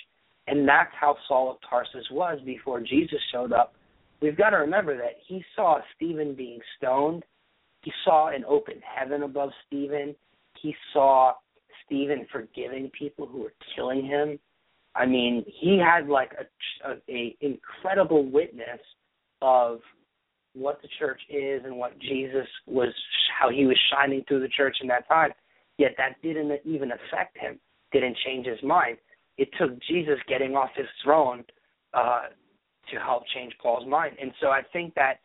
And 0.52 0.68
that's 0.68 0.92
how 1.00 1.16
Saul 1.30 1.52
of 1.52 1.58
Tarsus 1.68 2.06
was 2.12 2.38
before 2.46 2.82
Jesus 2.82 3.20
showed 3.32 3.54
up. 3.54 3.74
We've 4.22 4.38
got 4.38 4.50
to 4.50 4.58
remember 4.58 4.98
that 4.98 5.16
he 5.26 5.42
saw 5.56 5.80
Stephen 5.96 6.36
being 6.36 6.60
stoned. 6.78 7.24
He 7.84 7.92
saw 8.04 8.28
an 8.28 8.44
open 8.46 8.76
heaven 8.84 9.24
above 9.24 9.52
Stephen. 9.66 10.14
He 10.62 10.76
saw 10.92 11.36
Stephen 11.86 12.28
forgiving 12.34 12.92
people 12.98 13.26
who 13.26 13.44
were 13.44 13.54
killing 13.74 14.06
him. 14.06 14.38
I 14.94 15.06
mean, 15.06 15.46
he 15.48 15.80
had 15.80 16.10
like 16.10 16.34
a, 16.34 16.92
a, 16.92 16.98
a 17.10 17.38
incredible 17.40 18.30
witness 18.30 18.82
of 19.42 19.80
what 20.54 20.82
the 20.82 20.90
church 21.00 21.22
is 21.30 21.62
and 21.64 21.78
what 21.78 21.98
Jesus 22.00 22.48
was, 22.68 22.94
how 23.40 23.50
he 23.50 23.66
was 23.66 23.78
shining 23.90 24.26
through 24.28 24.42
the 24.42 24.50
church 24.50 24.76
in 24.82 24.90
that 24.90 25.08
time. 25.08 25.32
Yet 25.78 25.92
that 25.98 26.22
didn't 26.22 26.60
even 26.66 26.92
affect 26.92 27.38
him, 27.38 27.58
didn't 27.94 28.18
change 28.26 28.46
his 28.46 28.62
mind. 28.62 28.98
It 29.38 29.50
took 29.60 29.72
Jesus 29.84 30.20
getting 30.28 30.56
off 30.56 30.70
his 30.76 30.88
throne 31.04 31.44
uh, 31.94 32.24
to 32.92 33.00
help 33.00 33.24
change 33.34 33.54
Paul's 33.62 33.88
mind. 33.88 34.16
And 34.22 34.32
so 34.42 34.48
I 34.48 34.62
think 34.74 34.94
that 34.96 35.20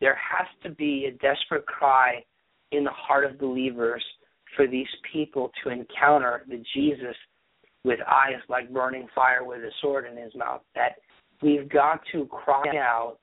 there 0.00 0.16
has 0.16 0.46
to 0.62 0.70
be 0.70 1.06
a 1.06 1.12
desperate 1.12 1.66
cry 1.66 2.24
in 2.72 2.84
the 2.84 2.90
heart 2.90 3.24
of 3.24 3.38
believers 3.38 4.02
for 4.56 4.66
these 4.66 4.86
people 5.12 5.50
to 5.62 5.70
encounter 5.70 6.44
the 6.48 6.62
Jesus 6.74 7.16
with 7.84 8.00
eyes 8.00 8.40
like 8.48 8.72
burning 8.72 9.06
fire 9.14 9.44
with 9.44 9.60
a 9.60 9.70
sword 9.80 10.06
in 10.10 10.16
his 10.16 10.34
mouth. 10.34 10.62
That 10.74 10.96
we've 11.42 11.68
got 11.68 12.00
to 12.12 12.26
cry 12.26 12.76
out 12.76 13.18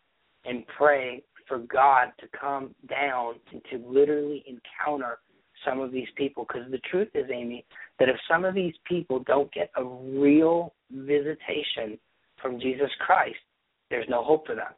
and 0.45 0.65
pray 0.77 1.23
for 1.47 1.59
God 1.59 2.11
to 2.19 2.27
come 2.39 2.75
down 2.89 3.35
and 3.51 3.61
to 3.71 3.77
literally 3.87 4.43
encounter 4.47 5.19
some 5.65 5.79
of 5.79 5.91
these 5.91 6.07
people. 6.15 6.45
Because 6.47 6.69
the 6.71 6.79
truth 6.89 7.09
is, 7.13 7.25
Amy, 7.33 7.65
that 7.99 8.09
if 8.09 8.15
some 8.29 8.45
of 8.45 8.53
these 8.53 8.73
people 8.85 9.19
don't 9.25 9.51
get 9.53 9.71
a 9.75 9.83
real 9.83 10.73
visitation 10.91 11.97
from 12.41 12.59
Jesus 12.59 12.89
Christ, 13.05 13.37
there's 13.89 14.07
no 14.09 14.23
hope 14.23 14.45
for 14.45 14.55
them. 14.55 14.73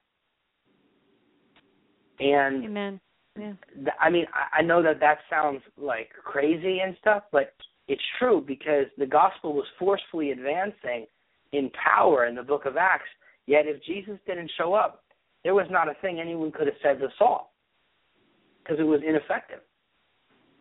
And 2.20 2.66
Amen. 2.66 3.00
Yeah. 3.38 3.54
Th- 3.76 3.96
I 4.00 4.10
mean, 4.10 4.26
I, 4.34 4.60
I 4.60 4.62
know 4.62 4.82
that 4.84 5.00
that 5.00 5.20
sounds 5.30 5.62
like 5.78 6.10
crazy 6.24 6.80
and 6.80 6.96
stuff, 7.00 7.24
but 7.32 7.54
it's 7.88 8.02
true 8.20 8.44
because 8.46 8.86
the 8.98 9.06
gospel 9.06 9.54
was 9.54 9.66
forcefully 9.78 10.32
advancing 10.32 11.06
in 11.54 11.72
power 11.72 12.26
in 12.26 12.36
the 12.36 12.44
book 12.44 12.66
of 12.66 12.78
Acts. 12.78 13.10
Yet, 13.48 13.66
if 13.66 13.84
Jesus 13.84 14.20
didn't 14.28 14.52
show 14.58 14.74
up, 14.74 15.04
there 15.44 15.56
was 15.56 15.68
not 15.72 15.90
a 15.90 15.94
thing 16.02 16.20
anyone 16.20 16.52
could 16.52 16.68
have 16.68 16.76
said 16.84 17.00
to 17.00 17.08
Saul 17.18 17.54
because 18.62 18.80
it 18.80 18.84
was 18.84 19.02
ineffective. 19.08 19.60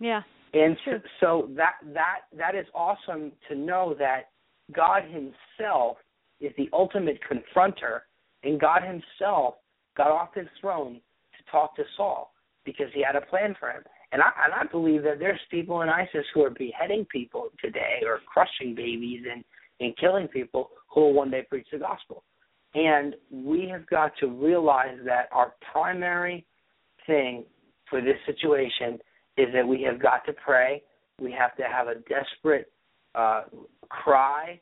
Yeah. 0.01 0.23
And 0.55 0.77
so, 0.85 0.93
so 1.21 1.49
that 1.57 1.75
that 1.93 2.21
that 2.37 2.55
is 2.55 2.67
awesome 2.75 3.33
to 3.49 3.55
know 3.55 3.95
that 3.99 4.31
God 4.75 5.03
Himself 5.05 5.99
is 6.41 6.53
the 6.57 6.69
ultimate 6.73 7.19
confronter, 7.31 8.01
and 8.45 8.61
God 8.61 8.83
Himself 8.83 9.55
got 9.97 10.11
off 10.11 10.31
His 10.35 10.47
throne 10.61 10.95
to 10.95 11.51
talk 11.51 11.77
to 11.77 11.83
Saul 11.97 12.33
because 12.65 12.87
He 12.95 13.03
had 13.05 13.17
a 13.17 13.27
plan 13.27 13.55
for 13.59 13.71
him. 13.71 13.83
And 14.13 14.23
I 14.23 14.31
and 14.45 14.55
I 14.55 14.71
believe 14.71 15.03
that 15.03 15.19
there's 15.19 15.41
people 15.51 15.83
in 15.83 15.89
ISIS 15.89 16.25
who 16.33 16.43
are 16.43 16.51
beheading 16.51 17.07
people 17.13 17.49
today, 17.63 18.01
or 18.05 18.21
crushing 18.27 18.75
babies 18.75 19.25
and 19.31 19.45
and 19.81 19.97
killing 19.99 20.29
people 20.29 20.71
who 20.89 21.01
will 21.03 21.13
one 21.13 21.31
day 21.31 21.45
preach 21.49 21.67
the 21.71 21.79
gospel. 21.79 22.25
And 22.75 23.15
we 23.31 23.69
have 23.69 23.87
got 23.87 24.13
to 24.21 24.29
realize 24.29 24.99
that 25.05 25.29
our 25.33 25.55
primary 25.73 26.47
thing 27.07 27.45
for 27.89 28.01
this 28.01 28.17
situation 28.27 28.99
is 29.39 29.49
that 29.55 29.67
we 29.67 29.83
have 29.83 30.03
got 30.03 30.27
to 30.27 30.33
pray. 30.33 30.83
We 31.21 31.33
have 31.33 31.57
to 31.57 31.63
have 31.63 31.89
a 31.89 31.95
desperate 32.09 32.71
uh, 33.15 33.45
cry 33.89 34.61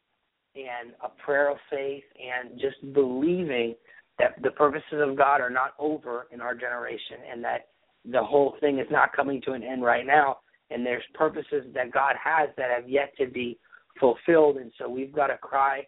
and 0.55 0.93
a 1.03 1.09
prayer 1.23 1.51
of 1.51 1.59
faith 1.71 2.05
and 2.17 2.59
just 2.61 2.77
believing 2.95 3.75
that 4.19 4.41
the 4.43 4.51
purposes 4.53 5.01
of 5.03 5.17
God 5.17 5.41
are 5.41 5.51
not 5.51 5.75
over 5.79 6.27
in 6.31 6.41
our 6.41 6.55
generation 6.55 7.19
and 7.31 7.45
that 7.45 7.69
the 8.11 8.23
whole 8.23 8.55
thing 8.61 8.79
is 8.79 8.87
not 8.91 9.15
coming 9.15 9.43
to 9.43 9.53
an 9.53 9.63
end 9.63 9.83
right 9.83 10.07
now 10.07 10.39
and 10.71 10.85
there's 10.85 11.03
purposes 11.15 11.65
that 11.75 11.93
God 11.93 12.15
has 12.23 12.49
that 12.57 12.71
have 12.71 12.89
yet 12.89 13.13
to 13.19 13.27
be 13.27 13.59
fulfilled 14.01 14.57
and 14.57 14.73
so 14.79 14.89
we've 14.89 15.15
got 15.15 15.27
to 15.27 15.37
cry 15.39 15.83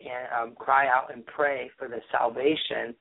and 0.00 0.50
um, 0.50 0.54
cry 0.56 0.86
out 0.86 1.12
and 1.12 1.24
pray 1.26 1.70
for 1.78 1.88
the 1.88 2.00
salvation 2.10 2.94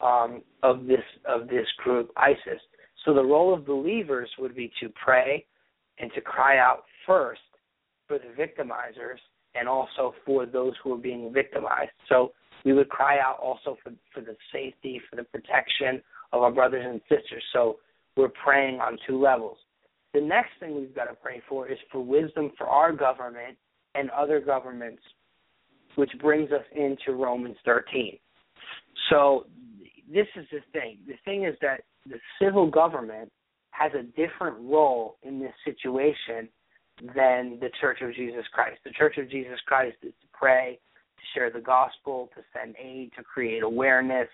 um, 0.00 0.42
of 0.62 0.86
this 0.86 1.04
of 1.26 1.48
this 1.48 1.66
group 1.82 2.10
ISIS. 2.16 2.60
So 3.06 3.14
the 3.14 3.24
role 3.24 3.54
of 3.54 3.64
believers 3.64 4.28
would 4.38 4.54
be 4.54 4.70
to 4.80 4.90
pray 4.90 5.46
and 5.98 6.12
to 6.14 6.20
cry 6.20 6.58
out 6.58 6.84
first 7.06 7.40
for 8.08 8.18
the 8.18 8.34
victimizers 8.38 9.18
and 9.54 9.68
also 9.68 10.12
for 10.26 10.44
those 10.44 10.74
who 10.82 10.92
are 10.92 10.98
being 10.98 11.32
victimized. 11.32 11.92
So 12.08 12.32
we 12.64 12.72
would 12.72 12.88
cry 12.88 13.20
out 13.20 13.38
also 13.40 13.78
for 13.82 13.92
for 14.12 14.20
the 14.20 14.36
safety, 14.52 15.00
for 15.08 15.16
the 15.16 15.22
protection 15.22 16.02
of 16.32 16.42
our 16.42 16.50
brothers 16.50 16.84
and 16.84 17.00
sisters. 17.08 17.42
So 17.52 17.76
we're 18.16 18.28
praying 18.28 18.80
on 18.80 18.98
two 19.06 19.22
levels. 19.22 19.56
The 20.12 20.20
next 20.20 20.50
thing 20.58 20.74
we've 20.74 20.94
got 20.94 21.04
to 21.04 21.14
pray 21.14 21.40
for 21.48 21.70
is 21.70 21.78
for 21.92 22.00
wisdom 22.00 22.50
for 22.58 22.66
our 22.66 22.92
government 22.92 23.56
and 23.94 24.10
other 24.10 24.40
governments, 24.40 25.02
which 25.94 26.10
brings 26.20 26.50
us 26.50 26.64
into 26.74 27.12
Romans 27.12 27.56
13. 27.64 28.18
So 29.10 29.46
this 30.12 30.26
is 30.34 30.46
the 30.50 30.60
thing. 30.72 30.98
The 31.06 31.14
thing 31.24 31.44
is 31.44 31.54
that 31.60 31.82
the 32.08 32.18
civil 32.40 32.70
government 32.70 33.30
has 33.70 33.92
a 33.94 34.02
different 34.02 34.56
role 34.60 35.16
in 35.22 35.38
this 35.38 35.52
situation 35.64 36.48
than 37.14 37.58
the 37.60 37.70
Church 37.80 37.98
of 38.00 38.14
Jesus 38.14 38.44
Christ. 38.52 38.78
The 38.84 38.90
Church 38.90 39.18
of 39.18 39.30
Jesus 39.30 39.58
Christ 39.66 39.96
is 40.02 40.12
to 40.22 40.28
pray, 40.32 40.78
to 41.16 41.22
share 41.34 41.50
the 41.50 41.60
gospel, 41.60 42.30
to 42.34 42.42
send 42.54 42.74
aid, 42.82 43.12
to 43.16 43.22
create 43.22 43.62
awareness, 43.62 44.28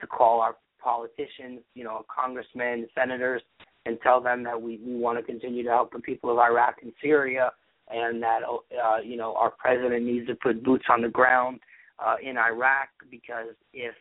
to 0.00 0.06
call 0.06 0.40
our 0.40 0.56
politicians, 0.82 1.60
you 1.74 1.84
know, 1.84 2.04
congressmen, 2.14 2.88
senators, 2.94 3.42
and 3.86 3.98
tell 4.02 4.20
them 4.20 4.42
that 4.44 4.60
we, 4.60 4.80
we 4.84 4.96
want 4.96 5.18
to 5.18 5.24
continue 5.24 5.62
to 5.62 5.70
help 5.70 5.92
the 5.92 6.00
people 6.00 6.30
of 6.30 6.38
Iraq 6.38 6.76
and 6.82 6.92
Syria, 7.02 7.52
and 7.90 8.22
that 8.22 8.40
uh, 8.42 8.98
you 9.02 9.16
know 9.16 9.34
our 9.34 9.50
president 9.50 10.04
needs 10.04 10.26
to 10.26 10.34
put 10.34 10.62
boots 10.62 10.84
on 10.90 11.00
the 11.00 11.08
ground 11.08 11.60
uh, 12.04 12.16
in 12.22 12.36
Iraq 12.36 12.88
because 13.10 13.54
if 13.72 13.94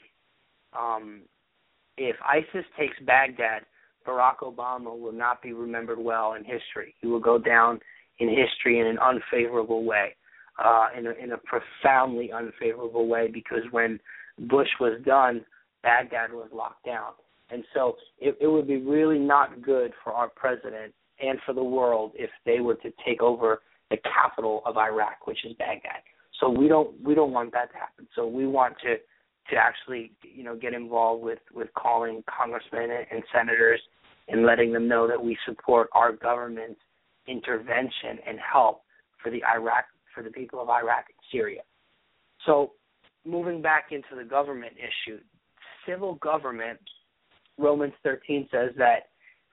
um, 0.78 1.22
if 1.98 2.16
ISIS 2.26 2.66
takes 2.78 2.96
Baghdad, 3.06 3.64
Barack 4.08 4.38
Obama 4.44 4.98
will 4.98 5.12
not 5.12 5.42
be 5.42 5.54
remembered 5.54 6.00
well 6.00 6.34
in 6.34 6.44
history. 6.44 6.96
He 7.02 7.08
will 7.08 7.20
go 7.20 7.38
down 7.38 7.80
in 8.20 8.30
history 8.30 8.80
in 8.80 8.88
an 8.88 8.98
unfavorable 9.00 9.84
way, 9.84 10.16
uh, 10.64 10.88
in 10.98 11.08
a, 11.08 11.12
in 11.12 11.34
a 11.34 11.38
profoundly 11.38 12.32
unfavorable 12.32 13.08
way 13.08 13.28
because 13.32 13.64
when 13.72 14.00
Bush 14.40 14.70
was 14.80 15.00
done, 15.06 15.46
Baghdad 15.84 16.32
was 16.32 16.50
locked 16.54 16.86
down. 16.86 17.12
And 17.50 17.64
so 17.74 17.96
it, 18.20 18.38
it 18.42 18.48
would 18.48 18.68
be 18.68 18.78
really 18.78 19.20
not 19.20 19.62
good 19.62 19.92
for 20.04 20.14
our 20.14 20.30
president 20.30 20.94
and 21.20 21.40
for 21.46 21.54
the 21.54 21.64
world 21.64 22.12
if 22.16 22.30
they 22.46 22.60
were 22.60 22.76
to 22.76 22.92
take 23.06 23.22
over 23.22 23.62
the 23.90 23.98
capital 23.98 24.62
of 24.66 24.78
Iraq, 24.78 25.26
which 25.26 25.46
is 25.46 25.54
Baghdad. 25.58 26.02
So 26.40 26.50
we 26.50 26.68
don't 26.68 27.02
we 27.04 27.16
don't 27.16 27.32
want 27.32 27.52
that 27.54 27.72
to 27.72 27.78
happen. 27.78 28.08
So 28.16 28.28
we 28.28 28.46
want 28.46 28.76
to 28.84 28.98
to 29.50 29.56
actually 29.56 30.12
you 30.22 30.44
know 30.44 30.56
get 30.56 30.74
involved 30.74 31.24
with 31.24 31.40
with 31.54 31.74
calling 31.74 32.24
congressmen 32.28 32.90
and 33.12 33.24
senators 33.34 33.82
and 34.28 34.46
letting 34.46 34.74
them 34.74 34.88
know 34.88 35.08
that 35.08 35.22
we 35.22 35.38
support 35.46 35.90
our 35.94 36.12
government's 36.12 36.80
intervention 37.28 38.20
and 38.28 38.38
help 38.40 38.84
for 39.22 39.32
the 39.32 39.42
Iraq 39.46 39.86
for 40.14 40.24
the 40.24 40.30
people 40.30 40.62
of 40.62 40.70
Iraq 40.70 41.06
and 41.08 41.18
Syria. 41.32 41.62
So 42.46 42.74
moving 43.26 43.62
back 43.62 43.88
into 43.92 44.16
the 44.16 44.24
government 44.24 44.74
issue, 44.78 45.20
civil 45.88 46.16
government, 46.16 46.80
Romans 47.58 47.94
13 48.04 48.48
says 48.52 48.72
that 48.78 49.10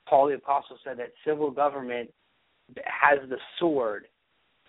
Paul 0.08 0.28
the 0.28 0.34
Apostle 0.34 0.78
said 0.84 0.98
that 0.98 1.12
civil 1.26 1.50
government 1.50 2.10
has 2.84 3.18
the 3.28 3.36
sword 3.58 4.06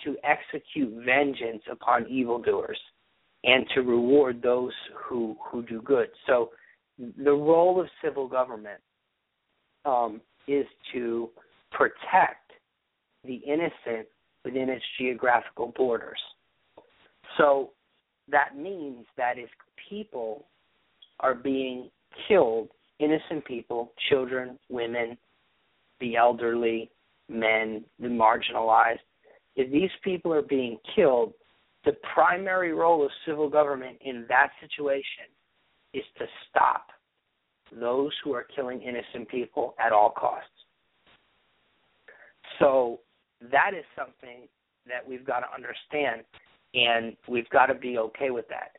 to 0.04 0.16
execute 0.24 1.06
vengeance 1.06 1.64
upon 1.72 2.08
evildoers 2.08 2.80
and 3.46 3.66
to 3.76 3.82
reward 3.82 4.42
those 4.42 4.74
who, 4.96 5.38
who 5.40 5.64
do 5.64 5.82
good. 5.82 6.08
So 6.28 6.50
the 6.98 7.32
role 7.32 7.80
of 7.80 7.88
civil 8.04 8.28
government 8.28 8.82
um, 9.86 10.20
is 10.48 10.66
to 10.94 11.30
protect 11.72 12.52
the 13.24 13.36
innocent 13.36 14.08
within 14.44 14.70
its 14.70 14.84
geographical 15.00 15.74
borders. 15.76 16.20
So 17.38 17.72
that 18.30 18.58
means 18.58 19.06
that 19.18 19.38
if 19.38 19.50
people 19.90 20.46
are 21.20 21.36
being 21.36 21.90
killed, 22.28 22.70
innocent 23.00 23.46
people, 23.46 23.92
children, 24.10 24.58
women, 24.70 25.18
the 26.00 26.16
elderly, 26.16 26.90
men, 27.30 27.84
the 28.00 28.08
marginalized, 28.08 29.00
if 29.56 29.72
these 29.72 29.90
people 30.04 30.34
are 30.34 30.42
being 30.42 30.78
killed, 30.96 31.34
the 31.86 31.94
primary 32.14 32.74
role 32.74 33.06
of 33.06 33.12
civil 33.26 33.50
government 33.50 33.98
in 34.02 34.26
that 34.28 34.50
situation 34.60 35.30
is 35.94 36.04
to 36.18 36.26
stop 36.50 36.88
those 37.80 38.12
who 38.24 38.34
are 38.34 38.46
killing 38.56 38.82
innocent 38.82 39.30
people 39.30 39.76
at 39.84 39.92
all 39.92 40.12
costs. 40.12 40.50
So 42.60 43.00
that 43.52 43.72
is 43.78 43.86
something 43.96 44.48
that 44.88 45.08
we've 45.08 45.26
got 45.26 45.40
to 45.40 45.48
understand, 45.54 46.24
and 46.74 47.16
we've 47.28 47.50
got 47.50 47.68
to 47.68 47.74
be 47.74 47.98
okay 47.98 48.30
with 48.30 48.46
that. 48.50 48.78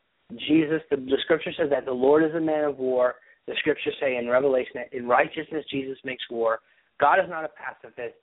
Jesus, 0.49 0.83
the, 0.90 0.97
the 0.97 1.19
scripture 1.25 1.53
says 1.57 1.71
that 1.71 1.85
the 1.85 1.92
Lord 1.92 2.25
is 2.25 2.35
a 2.35 2.40
man 2.40 2.64
of 2.64 2.79
war. 2.79 3.16
The 3.47 3.55
scriptures 3.59 3.95
say 4.01 4.16
in 4.16 4.29
Revelation 4.29 4.73
that 4.75 4.92
in 4.92 5.07
righteousness 5.07 5.64
Jesus 5.71 5.99
makes 6.05 6.25
war. 6.31 6.61
God 6.99 7.19
is 7.21 7.29
not 7.29 7.45
a 7.45 7.49
pacifist, 7.49 8.16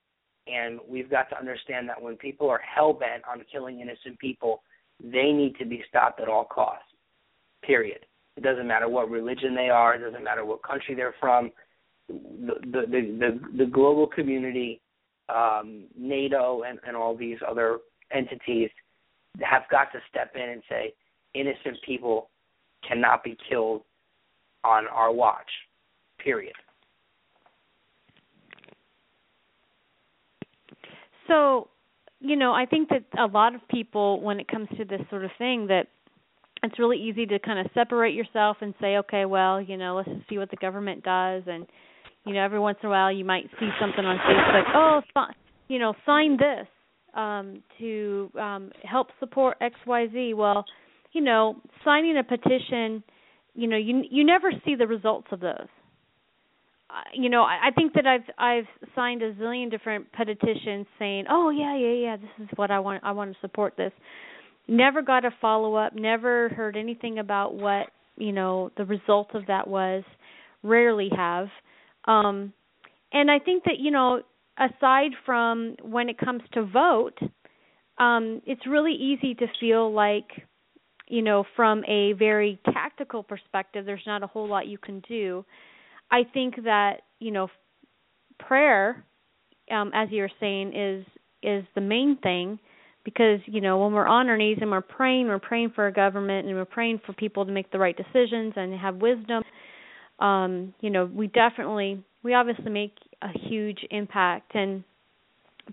and 0.47 0.79
we've 0.87 1.09
got 1.09 1.29
to 1.29 1.37
understand 1.37 1.87
that 1.87 2.01
when 2.01 2.17
people 2.17 2.49
are 2.49 2.59
hell 2.59 2.93
bent 2.93 3.23
on 3.29 3.43
killing 3.51 3.79
innocent 3.79 4.19
people, 4.19 4.63
they 5.03 5.31
need 5.31 5.55
to 5.59 5.65
be 5.65 5.83
stopped 5.89 6.21
at 6.21 6.29
all 6.29 6.45
costs. 6.45 6.85
Period. 7.63 8.05
It 8.35 8.43
doesn't 8.43 8.67
matter 8.67 8.89
what 8.89 9.09
religion 9.09 9.53
they 9.53 9.69
are. 9.69 9.95
It 9.95 9.99
doesn't 9.99 10.23
matter 10.23 10.45
what 10.45 10.63
country 10.63 10.95
they're 10.95 11.15
from. 11.19 11.51
The 12.09 12.55
the 12.63 12.81
the, 12.87 13.01
the, 13.19 13.57
the 13.57 13.65
global 13.65 14.07
community, 14.07 14.81
um, 15.29 15.85
NATO, 15.97 16.63
and, 16.63 16.79
and 16.87 16.95
all 16.95 17.15
these 17.15 17.37
other 17.47 17.79
entities 18.11 18.69
have 19.41 19.63
got 19.69 19.91
to 19.93 19.99
step 20.09 20.33
in 20.35 20.49
and 20.49 20.63
say 20.69 20.93
innocent 21.33 21.77
people 21.85 22.29
cannot 22.87 23.23
be 23.23 23.37
killed 23.49 23.81
on 24.63 24.87
our 24.87 25.11
watch. 25.11 25.49
Period. 26.19 26.53
So, 31.27 31.69
you 32.23 32.37
know, 32.37 32.53
I 32.53 32.65
think 32.65 32.89
that 32.89 33.03
a 33.19 33.25
lot 33.25 33.53
of 33.53 33.61
people, 33.67 34.21
when 34.21 34.39
it 34.39 34.47
comes 34.47 34.69
to 34.77 34.85
this 34.85 35.01
sort 35.09 35.25
of 35.25 35.31
thing, 35.37 35.67
that 35.67 35.87
it's 36.63 36.79
really 36.79 36.97
easy 36.97 37.25
to 37.25 37.37
kind 37.37 37.59
of 37.59 37.69
separate 37.73 38.13
yourself 38.13 38.57
and 38.61 38.73
say, 38.79 38.95
okay, 38.97 39.25
well, 39.25 39.61
you 39.61 39.75
know, 39.75 39.95
let's 39.97 40.09
see 40.29 40.37
what 40.37 40.49
the 40.49 40.55
government 40.55 41.03
does, 41.03 41.43
and 41.45 41.67
you 42.25 42.33
know, 42.33 42.41
every 42.41 42.59
once 42.59 42.77
in 42.81 42.87
a 42.87 42.89
while 42.89 43.11
you 43.11 43.25
might 43.25 43.43
see 43.59 43.69
something 43.79 44.05
on 44.05 44.17
Facebook, 44.17 44.63
oh, 44.73 45.01
you 45.67 45.77
know, 45.77 45.93
sign 46.05 46.37
this 46.37 46.67
um, 47.13 47.61
to 47.79 48.31
um, 48.39 48.71
help 48.83 49.07
support 49.19 49.57
X 49.59 49.75
Y 49.85 50.07
Z. 50.13 50.33
Well, 50.33 50.63
you 51.11 51.21
know, 51.21 51.57
signing 51.83 52.17
a 52.17 52.23
petition, 52.23 53.03
you 53.53 53.67
know, 53.67 53.77
you 53.77 54.03
you 54.09 54.23
never 54.23 54.51
see 54.63 54.75
the 54.75 54.87
results 54.87 55.27
of 55.31 55.41
those. 55.41 55.67
You 57.13 57.29
know, 57.29 57.43
I, 57.43 57.67
I 57.67 57.71
think 57.71 57.93
that 57.93 58.05
I've 58.05 58.29
I've 58.37 58.67
signed 58.95 59.21
a 59.21 59.33
zillion 59.33 59.69
different 59.71 60.11
petitions 60.11 60.85
saying, 60.99 61.25
"Oh 61.29 61.49
yeah, 61.49 61.75
yeah, 61.75 61.93
yeah, 61.93 62.17
this 62.17 62.45
is 62.45 62.49
what 62.55 62.71
I 62.71 62.79
want. 62.79 63.03
I 63.03 63.11
want 63.11 63.31
to 63.33 63.37
support 63.41 63.75
this." 63.77 63.91
Never 64.67 65.01
got 65.01 65.25
a 65.25 65.31
follow 65.41 65.75
up. 65.75 65.93
Never 65.95 66.49
heard 66.49 66.77
anything 66.77 67.19
about 67.19 67.55
what 67.55 67.87
you 68.17 68.31
know 68.31 68.71
the 68.77 68.85
result 68.85 69.29
of 69.33 69.47
that 69.47 69.67
was. 69.67 70.03
Rarely 70.61 71.09
have. 71.15 71.47
Um, 72.05 72.53
and 73.11 73.29
I 73.29 73.39
think 73.39 73.63
that 73.65 73.79
you 73.79 73.91
know, 73.91 74.21
aside 74.57 75.11
from 75.25 75.75
when 75.81 76.09
it 76.09 76.17
comes 76.17 76.41
to 76.53 76.63
vote, 76.65 77.17
um, 77.97 78.41
it's 78.45 78.65
really 78.67 78.93
easy 78.93 79.33
to 79.35 79.47
feel 79.59 79.91
like 79.91 80.27
you 81.07 81.21
know, 81.21 81.43
from 81.55 81.83
a 81.85 82.13
very 82.13 82.59
tactical 82.73 83.23
perspective, 83.23 83.85
there's 83.85 84.01
not 84.07 84.23
a 84.23 84.27
whole 84.27 84.47
lot 84.47 84.67
you 84.67 84.77
can 84.77 85.01
do. 85.01 85.45
I 86.11 86.23
think 86.33 86.63
that, 86.63 87.01
you 87.19 87.31
know, 87.31 87.47
prayer, 88.39 89.03
um, 89.71 89.91
as 89.93 90.09
you're 90.11 90.29
saying, 90.39 90.75
is 90.75 91.05
is 91.41 91.65
the 91.75 91.81
main 91.81 92.17
thing 92.23 92.57
because, 93.03 93.39
you 93.45 93.59
know, 93.59 93.79
when 93.79 93.91
we're 93.91 94.07
on 94.07 94.29
our 94.29 94.37
knees 94.37 94.57
and 94.61 94.71
we're 94.71 94.79
praying, 94.81 95.27
we're 95.27 95.39
praying 95.39 95.73
for 95.75 95.83
our 95.83 95.91
government 95.91 96.47
and 96.47 96.55
we're 96.55 96.63
praying 96.63 97.01
for 97.05 97.11
people 97.11 97.45
to 97.45 97.51
make 97.51 97.69
the 97.71 97.79
right 97.79 97.97
decisions 97.97 98.53
and 98.55 98.73
have 98.79 98.95
wisdom. 98.95 99.43
Um, 100.19 100.73
you 100.79 100.89
know, 100.89 101.05
we 101.05 101.27
definitely 101.27 102.03
we 102.23 102.33
obviously 102.33 102.71
make 102.71 102.95
a 103.21 103.27
huge 103.49 103.79
impact 103.91 104.55
and 104.55 104.83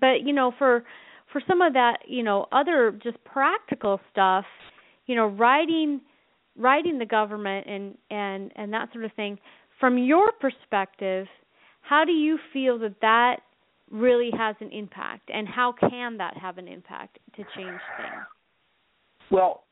but, 0.01 0.23
you 0.25 0.33
know, 0.33 0.53
for 0.59 0.85
for 1.33 1.40
some 1.47 1.61
of 1.62 1.73
that, 1.75 1.99
you 2.09 2.23
know, 2.23 2.47
other 2.53 2.99
just 3.03 3.23
practical 3.25 4.01
stuff, 4.11 4.45
you 5.11 5.16
know 5.16 5.27
writing 5.27 6.01
writing 6.57 6.99
the 6.99 7.05
government 7.05 7.66
and 7.66 7.99
and 8.11 8.53
and 8.55 8.73
that 8.73 8.88
sort 8.93 9.05
of 9.05 9.12
thing 9.14 9.37
from 9.81 9.99
your 9.99 10.33
perspective 10.33 11.27
how 11.83 12.05
do 12.05 12.12
you 12.12 12.38
feel 12.53 12.79
that 12.79 13.01
that 13.01 13.37
really 13.90 14.31
has 14.37 14.55
an 14.61 14.71
impact? 14.71 15.29
And 15.33 15.49
how 15.49 15.73
can 15.73 16.19
that 16.19 16.37
have 16.37 16.59
an 16.59 16.69
impact 16.69 17.19
to 17.35 17.43
change 17.57 17.81
things? 17.97 18.25
Well 19.31 19.64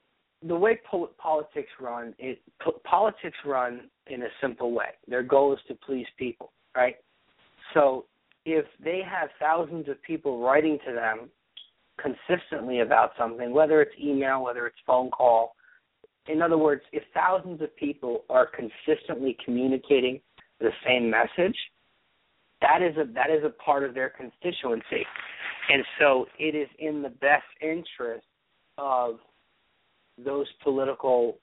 the 0.43 0.57
way 0.57 0.79
po- 0.89 1.11
politics 1.19 1.71
run 1.81 2.15
it 2.19 2.41
po- 2.63 2.81
politics 2.85 3.37
run 3.45 3.91
in 4.07 4.23
a 4.23 4.29
simple 4.41 4.73
way. 4.73 4.91
Their 5.07 5.23
goal 5.23 5.53
is 5.53 5.59
to 5.69 5.75
please 5.75 6.07
people 6.17 6.53
right? 6.77 6.97
So 7.75 8.07
if 8.45 8.65
they 8.83 9.03
have 9.09 9.29
thousands 9.39 9.89
of 9.89 10.01
people 10.03 10.43
writing 10.43 10.79
to 10.87 10.93
them 10.93 11.29
consistently 12.01 12.81
about 12.81 13.11
something, 13.19 13.53
whether 13.53 13.83
it's 13.83 13.95
email, 14.01 14.45
whether 14.45 14.67
it's 14.67 14.77
phone 14.87 15.11
call. 15.11 15.55
In 16.29 16.43
other 16.43 16.59
words, 16.59 16.83
if 16.93 17.03
thousands 17.15 17.63
of 17.63 17.75
people 17.77 18.25
are 18.29 18.47
consistently 18.47 19.37
communicating 19.45 20.21
the 20.61 20.71
same 20.87 21.11
message, 21.11 21.57
that 22.61 22.83
is 22.83 22.97
a 22.97 23.11
that 23.15 23.31
is 23.31 23.45
a 23.45 23.51
part 23.63 23.85
of 23.85 23.95
their 23.95 24.11
constituency. 24.11 25.07
And 25.71 25.85
so 25.99 26.27
it 26.39 26.55
is 26.55 26.69
in 26.79 27.03
the 27.03 27.09
best 27.09 27.45
interest 27.63 28.27
of 28.79 29.19
those 30.23 30.47
political, 30.63 31.39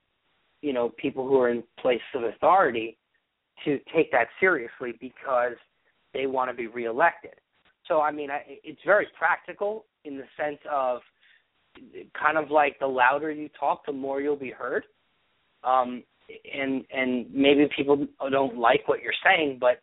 you 0.62 0.74
know, 0.74 0.90
people 0.98 1.28
who 1.28 1.40
are 1.40 1.50
in 1.50 1.64
place 1.80 2.02
of 2.14 2.24
authority 2.24 2.98
to 3.64 3.80
take 3.96 4.12
that 4.12 4.28
seriously 4.40 4.94
because 5.00 5.54
they 6.14 6.28
want 6.28 6.50
to 6.52 6.56
be 6.56 6.68
reelected. 6.68 7.36
So 7.88 8.02
I 8.02 8.12
mean, 8.12 8.30
I, 8.30 8.42
it's 8.64 8.82
very 8.86 9.08
practical 9.18 9.86
in 10.04 10.18
the 10.18 10.26
sense 10.38 10.60
of 10.72 11.02
kind 12.20 12.38
of 12.38 12.52
like 12.52 12.80
the 12.80 12.88
louder 12.88 13.32
you 13.32 13.50
talk, 13.60 13.86
the 13.86 13.92
more 13.92 14.22
you'll 14.22 14.36
be 14.36 14.52
heard. 14.52 14.84
Um, 15.64 16.04
and 16.54 16.84
and 16.92 17.32
maybe 17.34 17.68
people 17.76 18.08
don't 18.32 18.58
like 18.58 18.88
what 18.88 19.02
you're 19.02 19.14
saying, 19.24 19.58
but 19.60 19.82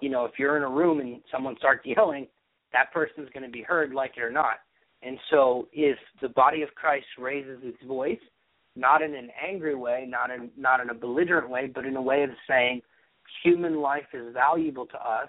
you 0.00 0.10
know, 0.10 0.24
if 0.24 0.32
you're 0.38 0.56
in 0.56 0.62
a 0.62 0.68
room 0.68 1.00
and 1.00 1.20
someone 1.32 1.56
starts 1.58 1.84
yelling, 1.84 2.26
that 2.72 2.92
person's 2.92 3.28
going 3.32 3.44
to 3.44 3.50
be 3.50 3.62
heard, 3.62 3.92
like 3.92 4.12
it 4.16 4.22
or 4.22 4.30
not. 4.30 4.56
And 5.02 5.18
so, 5.30 5.68
if 5.72 5.96
the 6.20 6.28
body 6.28 6.62
of 6.62 6.74
Christ 6.74 7.06
raises 7.18 7.58
its 7.62 7.78
voice, 7.86 8.18
not 8.76 9.00
in 9.00 9.14
an 9.14 9.30
angry 9.46 9.74
way, 9.74 10.06
not 10.08 10.30
in 10.30 10.50
not 10.56 10.80
in 10.80 10.90
a 10.90 10.94
belligerent 10.94 11.48
way, 11.48 11.70
but 11.72 11.84
in 11.84 11.96
a 11.96 12.02
way 12.02 12.22
of 12.22 12.30
saying, 12.48 12.82
human 13.42 13.76
life 13.76 14.06
is 14.12 14.32
valuable 14.32 14.86
to 14.86 14.96
us, 14.96 15.28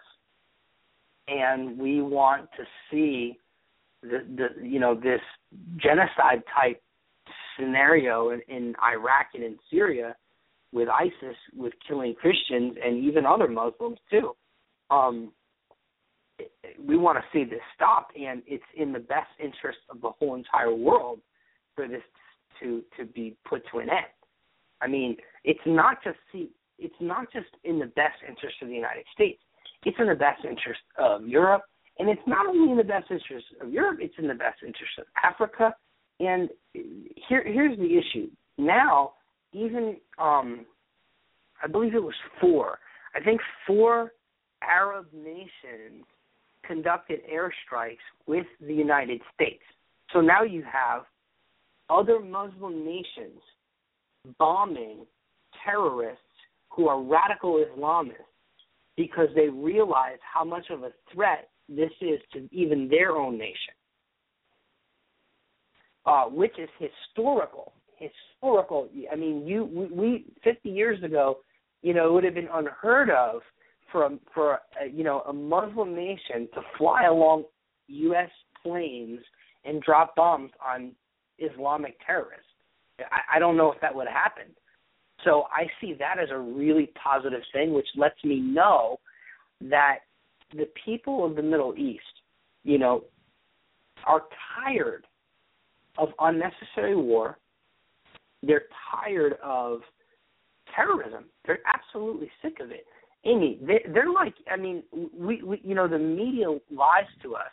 and 1.27 1.77
we 1.77 2.01
want 2.01 2.49
to 2.57 2.63
see 2.89 3.37
the, 4.01 4.19
the 4.35 4.67
you 4.67 4.79
know 4.79 4.95
this 4.95 5.21
genocide 5.77 6.43
type 6.55 6.81
scenario 7.57 8.29
in, 8.29 8.41
in 8.47 8.75
Iraq 8.83 9.27
and 9.33 9.43
in 9.43 9.57
Syria 9.69 10.15
with 10.71 10.87
ISIS 10.87 11.35
with 11.55 11.73
killing 11.87 12.15
Christians 12.15 12.77
and 12.83 13.03
even 13.03 13.25
other 13.25 13.47
Muslims 13.47 13.99
too. 14.09 14.35
Um, 14.89 15.31
we 16.83 16.97
want 16.97 17.17
to 17.17 17.23
see 17.33 17.43
this 17.43 17.61
stop, 17.75 18.09
and 18.15 18.41
it's 18.47 18.63
in 18.77 18.93
the 18.93 18.99
best 18.99 19.29
interest 19.39 19.79
of 19.89 20.01
the 20.01 20.11
whole 20.19 20.35
entire 20.35 20.73
world 20.73 21.19
for 21.75 21.87
this 21.87 22.01
to 22.59 22.83
to 22.97 23.05
be 23.05 23.35
put 23.47 23.63
to 23.71 23.79
an 23.79 23.89
end. 23.89 24.07
I 24.81 24.87
mean, 24.87 25.17
it's 25.43 25.59
not 25.65 26.03
just 26.03 26.17
see, 26.31 26.49
it's 26.77 26.95
not 26.99 27.31
just 27.31 27.47
in 27.63 27.79
the 27.79 27.87
best 27.87 28.15
interest 28.27 28.55
of 28.61 28.69
the 28.69 28.73
United 28.75 29.05
States. 29.13 29.41
It's 29.85 29.97
in 29.99 30.07
the 30.07 30.15
best 30.15 30.43
interest 30.43 30.81
of 30.97 31.27
Europe, 31.27 31.63
and 31.99 32.09
it's 32.09 32.21
not 32.25 32.47
only 32.47 32.71
in 32.71 32.77
the 32.77 32.83
best 32.83 33.11
interest 33.11 33.45
of 33.61 33.71
Europe. 33.71 33.99
It's 34.01 34.13
in 34.17 34.27
the 34.27 34.33
best 34.33 34.59
interest 34.65 34.93
of 34.97 35.05
Africa. 35.21 35.75
And 36.21 36.49
here, 36.73 37.43
here's 37.45 37.77
the 37.77 37.97
issue. 37.97 38.29
Now, 38.57 39.13
even 39.53 39.97
um, 40.17 40.65
I 41.61 41.67
believe 41.67 41.95
it 41.95 42.03
was 42.03 42.15
four. 42.39 42.79
I 43.15 43.21
think 43.21 43.41
four 43.67 44.13
Arab 44.63 45.07
nations 45.13 46.05
conducted 46.65 47.19
airstrikes 47.27 47.97
with 48.27 48.45
the 48.65 48.73
United 48.73 49.21
States. 49.33 49.63
So 50.13 50.21
now 50.21 50.43
you 50.43 50.63
have 50.63 51.03
other 51.89 52.19
Muslim 52.19 52.85
nations 52.85 53.41
bombing 54.37 55.05
terrorists 55.65 56.21
who 56.69 56.87
are 56.87 57.01
radical 57.01 57.63
Islamists 57.63 58.13
because 58.95 59.27
they 59.35 59.49
realize 59.49 60.19
how 60.21 60.45
much 60.45 60.69
of 60.69 60.83
a 60.83 60.91
threat 61.13 61.48
this 61.69 61.91
is 62.01 62.19
to 62.33 62.47
even 62.51 62.89
their 62.89 63.11
own 63.11 63.37
nation, 63.37 63.73
uh, 66.05 66.25
which 66.25 66.57
is 66.57 66.69
historical. 66.79 67.73
Historical. 67.97 68.89
I 69.11 69.15
mean, 69.15 69.45
you 69.45 69.65
we, 69.65 69.85
we 69.87 70.25
50 70.43 70.69
years 70.69 71.03
ago, 71.03 71.39
you 71.81 71.93
know, 71.93 72.07
it 72.07 72.13
would 72.13 72.23
have 72.23 72.33
been 72.33 72.49
unheard 72.51 73.09
of 73.09 73.41
for 73.91 74.05
a, 74.05 74.17
for 74.33 74.59
a, 74.81 74.87
you 74.91 75.03
know 75.03 75.21
a 75.21 75.33
Muslim 75.33 75.95
nation 75.95 76.47
to 76.53 76.61
fly 76.77 77.05
along 77.05 77.43
U.S. 77.87 78.29
planes 78.63 79.19
and 79.65 79.81
drop 79.81 80.15
bombs 80.15 80.51
on 80.65 80.91
Islamic 81.37 81.97
terrorists. 82.05 82.45
I, 82.99 83.37
I 83.37 83.39
don't 83.39 83.57
know 83.57 83.71
if 83.71 83.81
that 83.81 83.93
would 83.93 84.07
have 84.07 84.15
happened. 84.15 84.55
So 85.25 85.45
I 85.53 85.67
see 85.81 85.93
that 85.99 86.17
as 86.21 86.29
a 86.31 86.37
really 86.37 86.91
positive 87.01 87.41
thing, 87.53 87.73
which 87.73 87.87
lets 87.97 88.23
me 88.23 88.39
know 88.39 88.99
that 89.61 89.99
the 90.53 90.67
people 90.85 91.25
of 91.25 91.35
the 91.35 91.41
Middle 91.41 91.75
East, 91.77 92.03
you 92.63 92.77
know, 92.77 93.03
are 94.05 94.23
tired 94.63 95.05
of 95.97 96.09
unnecessary 96.19 96.95
war. 96.95 97.37
They're 98.41 98.65
tired 98.91 99.33
of 99.43 99.81
terrorism. 100.75 101.25
They're 101.45 101.59
absolutely 101.65 102.29
sick 102.41 102.59
of 102.61 102.71
it. 102.71 102.85
Amy, 103.25 103.59
they, 103.61 103.83
they're 103.93 104.11
like, 104.11 104.33
I 104.49 104.55
mean, 104.55 104.83
we, 105.17 105.41
we, 105.43 105.59
you 105.63 105.75
know, 105.75 105.87
the 105.87 105.99
media 105.99 106.47
lies 106.71 107.09
to 107.23 107.35
us, 107.35 107.51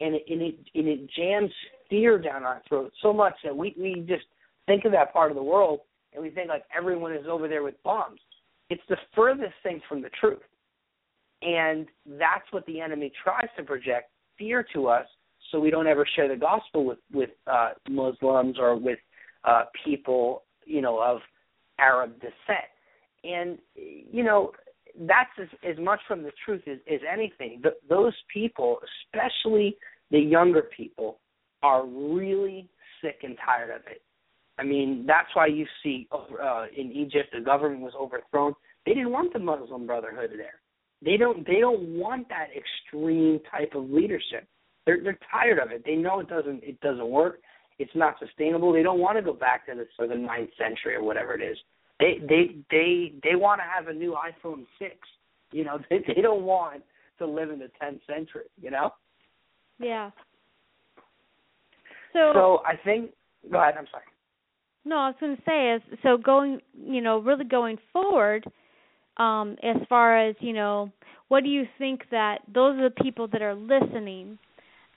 and 0.00 0.16
it, 0.16 0.24
and 0.28 0.42
it, 0.42 0.56
and 0.74 0.88
it 0.88 1.08
jams 1.16 1.52
fear 1.88 2.18
down 2.18 2.42
our 2.42 2.60
throats 2.68 2.96
so 3.00 3.12
much 3.12 3.34
that 3.44 3.56
we, 3.56 3.74
we 3.78 4.04
just 4.08 4.24
think 4.66 4.84
of 4.84 4.92
that 4.92 5.12
part 5.12 5.30
of 5.30 5.36
the 5.36 5.42
world 5.42 5.80
and 6.14 6.22
we 6.22 6.30
think 6.30 6.48
like 6.48 6.64
everyone 6.76 7.12
is 7.12 7.26
over 7.28 7.48
there 7.48 7.62
with 7.62 7.80
bombs. 7.82 8.20
It's 8.70 8.82
the 8.88 8.96
furthest 9.14 9.54
thing 9.62 9.80
from 9.88 10.00
the 10.00 10.10
truth, 10.20 10.42
and 11.44 11.86
that's 12.18 12.44
what 12.50 12.64
the 12.66 12.80
enemy 12.80 13.12
tries 13.22 13.48
to 13.56 13.62
project 13.62 14.10
fear 14.38 14.64
to 14.74 14.88
us, 14.88 15.06
so 15.50 15.60
we 15.60 15.70
don't 15.70 15.86
ever 15.86 16.06
share 16.16 16.28
the 16.28 16.36
gospel 16.36 16.84
with 16.84 16.98
with 17.12 17.30
uh, 17.46 17.70
Muslims 17.88 18.56
or 18.58 18.76
with 18.76 18.98
uh, 19.44 19.64
people, 19.84 20.44
you 20.64 20.80
know, 20.80 21.00
of 21.00 21.20
Arab 21.78 22.14
descent. 22.14 22.68
And 23.22 23.58
you 23.74 24.24
know, 24.24 24.52
that's 25.00 25.30
as, 25.40 25.48
as 25.68 25.76
much 25.78 26.00
from 26.06 26.22
the 26.22 26.32
truth 26.44 26.62
as, 26.66 26.78
as 26.92 27.00
anything. 27.10 27.62
Those 27.88 28.14
people, 28.32 28.78
especially 29.06 29.76
the 30.10 30.18
younger 30.18 30.62
people, 30.76 31.20
are 31.62 31.86
really 31.86 32.68
sick 33.02 33.20
and 33.22 33.36
tired 33.44 33.70
of 33.70 33.82
it. 33.90 34.02
I 34.58 34.62
mean, 34.62 35.04
that's 35.06 35.28
why 35.34 35.46
you 35.46 35.66
see 35.82 36.08
uh, 36.12 36.66
in 36.76 36.92
Egypt 36.92 37.30
the 37.32 37.40
government 37.40 37.82
was 37.82 37.92
overthrown. 37.98 38.54
They 38.86 38.94
didn't 38.94 39.10
want 39.10 39.32
the 39.32 39.38
Muslim 39.38 39.86
Brotherhood 39.86 40.30
there. 40.36 40.60
They 41.04 41.16
don't. 41.16 41.46
They 41.46 41.60
don't 41.60 41.98
want 41.98 42.28
that 42.28 42.48
extreme 42.56 43.40
type 43.50 43.74
of 43.74 43.90
leadership. 43.90 44.46
They're 44.86 45.02
they're 45.02 45.18
tired 45.30 45.58
of 45.58 45.70
it. 45.70 45.82
They 45.84 45.96
know 45.96 46.20
it 46.20 46.28
doesn't 46.28 46.62
it 46.62 46.80
doesn't 46.80 47.08
work. 47.08 47.40
It's 47.78 47.94
not 47.94 48.16
sustainable. 48.18 48.72
They 48.72 48.82
don't 48.82 49.00
want 49.00 49.18
to 49.18 49.22
go 49.22 49.32
back 49.32 49.66
to 49.66 49.74
the 49.74 49.86
sort 49.96 50.10
of 50.10 50.16
the 50.16 50.22
ninth 50.24 50.50
century 50.56 50.94
or 50.94 51.02
whatever 51.02 51.34
it 51.34 51.42
is. 51.42 51.56
They 52.00 52.18
they 52.20 52.56
they 52.70 53.12
they 53.22 53.36
want 53.36 53.60
to 53.60 53.64
have 53.64 53.88
a 53.88 53.92
new 53.92 54.14
iPhone 54.14 54.64
six. 54.78 54.96
You 55.52 55.64
know, 55.64 55.78
they 55.90 55.98
they 56.06 56.22
don't 56.22 56.44
want 56.44 56.82
to 57.18 57.26
live 57.26 57.50
in 57.50 57.58
the 57.58 57.70
tenth 57.80 58.00
century. 58.06 58.46
You 58.60 58.70
know. 58.70 58.90
Yeah. 59.78 60.10
So. 62.12 62.30
So 62.34 62.62
I 62.66 62.76
think. 62.82 63.10
Go 63.50 63.60
ahead. 63.60 63.74
I'm 63.78 63.86
sorry. 63.90 64.04
No, 64.86 64.96
I 64.96 65.08
was 65.08 65.16
going 65.18 65.36
to 65.36 65.42
say 65.46 65.74
is 65.74 65.98
so 66.02 66.16
going, 66.16 66.60
you 66.74 67.00
know, 67.00 67.18
really 67.18 67.44
going 67.44 67.78
forward. 67.92 68.44
Um, 69.16 69.56
as 69.62 69.76
far 69.88 70.28
as 70.28 70.34
you 70.40 70.52
know, 70.52 70.90
what 71.28 71.44
do 71.44 71.48
you 71.48 71.64
think 71.78 72.02
that 72.10 72.38
those 72.52 72.78
are 72.78 72.88
the 72.88 73.02
people 73.02 73.28
that 73.28 73.42
are 73.42 73.54
listening, 73.54 74.38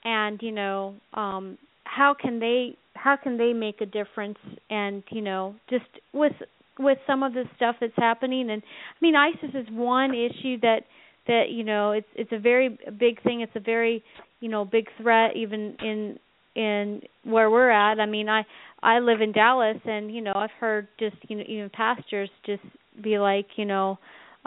and 0.04 0.40
you 0.42 0.52
know, 0.52 0.94
um, 1.14 1.58
how 1.84 2.14
can 2.20 2.40
they 2.40 2.76
how 2.94 3.16
can 3.16 3.38
they 3.38 3.52
make 3.52 3.80
a 3.80 3.86
difference? 3.86 4.38
And 4.70 5.02
you 5.10 5.22
know, 5.22 5.54
just 5.70 5.86
with 6.12 6.32
with 6.78 6.98
some 7.06 7.22
of 7.22 7.32
the 7.32 7.44
stuff 7.56 7.76
that's 7.80 7.92
happening. 7.96 8.50
And 8.50 8.62
I 8.62 8.96
mean 9.00 9.14
ISIS 9.16 9.54
is 9.54 9.66
one 9.70 10.14
issue 10.14 10.60
that 10.60 10.80
that 11.26 11.44
you 11.50 11.64
know 11.64 11.92
it's 11.92 12.06
it's 12.14 12.32
a 12.32 12.38
very 12.38 12.78
big 12.98 13.22
thing. 13.22 13.40
It's 13.40 13.52
a 13.54 13.60
very 13.60 14.02
you 14.40 14.48
know 14.48 14.64
big 14.64 14.86
threat 15.00 15.36
even 15.36 15.76
in 15.80 16.18
in 16.54 17.02
where 17.24 17.50
we're 17.50 17.70
at. 17.70 18.00
I 18.00 18.06
mean 18.06 18.28
I 18.28 18.44
I 18.82 19.00
live 19.00 19.20
in 19.20 19.32
Dallas 19.32 19.78
and 19.84 20.14
you 20.14 20.20
know 20.20 20.32
I've 20.34 20.50
heard 20.60 20.88
just 20.98 21.16
you 21.28 21.36
know 21.36 21.44
even 21.46 21.70
pastors 21.70 22.30
just 22.46 22.62
be 23.02 23.18
like 23.18 23.46
you 23.56 23.64
know 23.64 23.98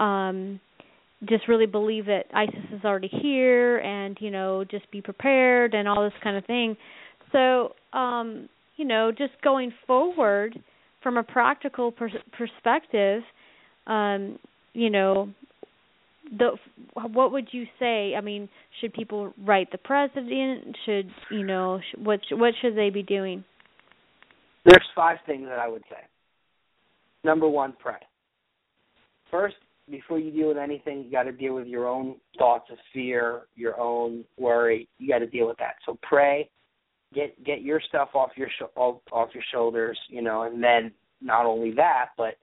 um 0.01 0.59
just 1.29 1.47
really 1.47 1.67
believe 1.67 2.05
that 2.07 2.23
ISIS 2.33 2.65
is 2.73 2.83
already 2.83 3.09
here 3.21 3.77
and 3.77 4.17
you 4.19 4.31
know 4.31 4.63
just 4.63 4.89
be 4.91 5.01
prepared 5.01 5.73
and 5.73 5.87
all 5.87 6.03
this 6.03 6.13
kind 6.23 6.35
of 6.35 6.45
thing 6.45 6.75
so 7.31 7.73
um 7.93 8.49
you 8.77 8.85
know 8.85 9.11
just 9.11 9.33
going 9.43 9.71
forward 9.85 10.59
from 11.01 11.17
a 11.17 11.23
practical 11.23 11.91
per- 11.91 12.09
perspective, 12.37 13.23
um, 13.87 14.37
you 14.73 14.89
know, 14.89 15.29
the 16.37 16.51
what 16.93 17.31
would 17.31 17.47
you 17.51 17.65
say? 17.79 18.13
I 18.15 18.21
mean, 18.21 18.47
should 18.79 18.93
people 18.93 19.33
write 19.43 19.71
the 19.71 19.77
president? 19.77 20.77
Should 20.85 21.09
you 21.31 21.43
know 21.43 21.79
sh- 21.79 21.97
what 21.97 22.19
what 22.31 22.53
should 22.61 22.77
they 22.77 22.89
be 22.89 23.03
doing? 23.03 23.43
There's 24.65 24.85
five 24.95 25.17
things 25.25 25.47
that 25.49 25.59
I 25.59 25.67
would 25.67 25.83
say. 25.89 25.97
Number 27.23 27.49
one, 27.49 27.73
pray. 27.79 27.95
First, 29.29 29.55
before 29.91 30.17
you 30.17 30.31
deal 30.31 30.47
with 30.47 30.57
anything, 30.57 31.03
you 31.03 31.11
got 31.11 31.23
to 31.23 31.31
deal 31.31 31.53
with 31.53 31.67
your 31.67 31.87
own 31.87 32.15
thoughts 32.37 32.69
of 32.71 32.77
fear, 32.93 33.43
your 33.55 33.79
own 33.79 34.23
worry. 34.37 34.87
You 34.97 35.09
got 35.09 35.19
to 35.19 35.27
deal 35.27 35.47
with 35.47 35.57
that. 35.57 35.75
So 35.85 35.99
pray, 36.01 36.49
get 37.13 37.43
get 37.43 37.61
your 37.61 37.81
stuff 37.89 38.09
off 38.15 38.31
your 38.35 38.49
sh- 38.49 38.75
off, 38.75 39.29
your 39.33 39.43
shoulders, 39.51 39.99
you 40.07 40.21
know, 40.21 40.43
and 40.43 40.63
then 40.63 40.91
not 41.21 41.45
only 41.45 41.73
that, 41.75 42.09
but 42.17 42.35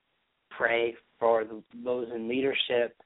pray 0.51 0.95
for 1.19 1.45
the, 1.45 1.63
those 1.85 2.09
in 2.15 2.29
leadership 2.29 2.97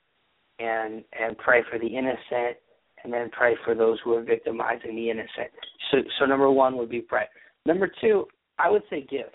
and 0.58 1.04
and 1.18 1.38
pray 1.38 1.62
for 1.70 1.78
the 1.78 1.86
innocent 1.86 2.58
and 3.04 3.12
then 3.12 3.30
pray 3.30 3.56
for 3.64 3.74
those 3.74 3.98
who 4.04 4.12
are 4.14 4.22
victimizing 4.22 4.96
the 4.96 5.10
innocent. 5.10 5.50
So 5.90 5.98
so 6.18 6.26
number 6.26 6.50
1 6.50 6.76
would 6.76 6.90
be 6.90 7.00
pray. 7.00 7.24
Number 7.64 7.90
2, 8.00 8.26
I 8.58 8.70
would 8.70 8.82
say 8.90 9.06
give. 9.08 9.30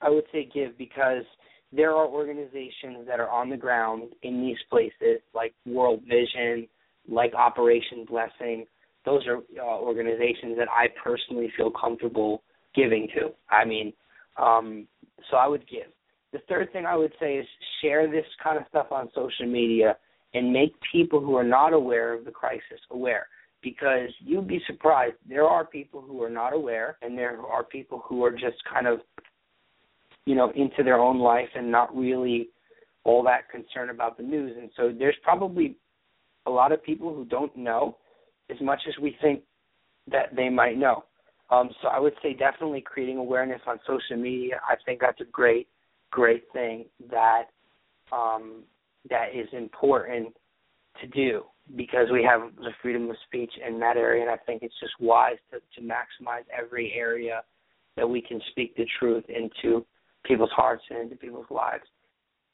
I 0.00 0.08
would 0.08 0.24
say 0.30 0.48
give 0.52 0.78
because 0.78 1.24
there 1.72 1.94
are 1.94 2.06
organizations 2.06 3.06
that 3.06 3.20
are 3.20 3.28
on 3.28 3.50
the 3.50 3.56
ground 3.56 4.10
in 4.22 4.40
these 4.40 4.56
places 4.70 5.20
like 5.34 5.54
World 5.66 6.02
Vision, 6.08 6.66
like 7.08 7.34
Operation 7.34 8.06
Blessing. 8.08 8.66
Those 9.04 9.26
are 9.26 9.38
uh, 9.60 9.78
organizations 9.78 10.56
that 10.58 10.68
I 10.68 10.86
personally 11.02 11.52
feel 11.56 11.70
comfortable 11.70 12.42
giving 12.74 13.08
to. 13.16 13.30
I 13.50 13.64
mean, 13.64 13.92
um, 14.36 14.86
so 15.30 15.36
I 15.36 15.46
would 15.46 15.68
give. 15.68 15.86
The 16.32 16.40
third 16.48 16.72
thing 16.72 16.86
I 16.86 16.96
would 16.96 17.12
say 17.18 17.36
is 17.36 17.46
share 17.82 18.10
this 18.10 18.26
kind 18.42 18.58
of 18.58 18.64
stuff 18.68 18.88
on 18.90 19.10
social 19.14 19.46
media 19.46 19.96
and 20.34 20.52
make 20.52 20.74
people 20.92 21.20
who 21.20 21.36
are 21.36 21.44
not 21.44 21.72
aware 21.72 22.12
of 22.12 22.24
the 22.24 22.30
crisis 22.30 22.80
aware 22.90 23.26
because 23.62 24.10
you'd 24.20 24.46
be 24.46 24.60
surprised 24.66 25.16
there 25.28 25.46
are 25.46 25.64
people 25.64 26.00
who 26.00 26.22
are 26.22 26.30
not 26.30 26.52
aware 26.52 26.96
and 27.02 27.16
there 27.16 27.40
are 27.40 27.64
people 27.64 28.02
who 28.06 28.24
are 28.24 28.30
just 28.30 28.56
kind 28.70 28.86
of 28.86 29.00
you 30.28 30.34
know 30.34 30.52
into 30.54 30.82
their 30.82 30.98
own 30.98 31.18
life 31.18 31.48
and 31.54 31.72
not 31.72 31.96
really 31.96 32.50
all 33.04 33.22
that 33.22 33.48
concerned 33.50 33.90
about 33.90 34.18
the 34.18 34.22
news. 34.22 34.54
And 34.60 34.68
so 34.76 34.92
there's 34.96 35.16
probably 35.22 35.76
a 36.44 36.50
lot 36.50 36.70
of 36.70 36.84
people 36.84 37.14
who 37.14 37.24
don't 37.24 37.56
know 37.56 37.96
as 38.50 38.60
much 38.60 38.80
as 38.86 38.94
we 39.00 39.16
think 39.22 39.40
that 40.10 40.36
they 40.36 40.50
might 40.50 40.76
know. 40.76 41.04
Um, 41.48 41.70
so 41.80 41.88
I 41.88 41.98
would 41.98 42.12
say 42.22 42.34
definitely 42.34 42.82
creating 42.82 43.16
awareness 43.16 43.62
on 43.66 43.80
social 43.86 44.22
media. 44.22 44.60
I 44.68 44.74
think 44.84 45.00
that's 45.00 45.20
a 45.22 45.30
great, 45.32 45.66
great 46.10 46.44
thing 46.52 46.84
that 47.10 47.44
um, 48.12 48.64
that 49.08 49.28
is 49.34 49.48
important 49.52 50.34
to 51.00 51.06
do 51.06 51.44
because 51.74 52.08
we 52.12 52.22
have 52.22 52.54
the 52.56 52.72
freedom 52.82 53.08
of 53.08 53.16
speech 53.26 53.52
in 53.66 53.80
that 53.80 53.96
area, 53.96 54.20
and 54.20 54.30
I 54.30 54.36
think 54.36 54.62
it's 54.62 54.78
just 54.78 54.92
wise 55.00 55.38
to, 55.52 55.60
to 55.60 55.86
maximize 55.86 56.44
every 56.52 56.92
area 56.94 57.42
that 57.96 58.08
we 58.08 58.20
can 58.20 58.42
speak 58.50 58.76
the 58.76 58.86
truth 58.98 59.24
into 59.28 59.86
people's 60.28 60.50
hearts 60.50 60.84
and 60.90 61.00
into 61.00 61.16
people's 61.16 61.46
lives. 61.50 61.84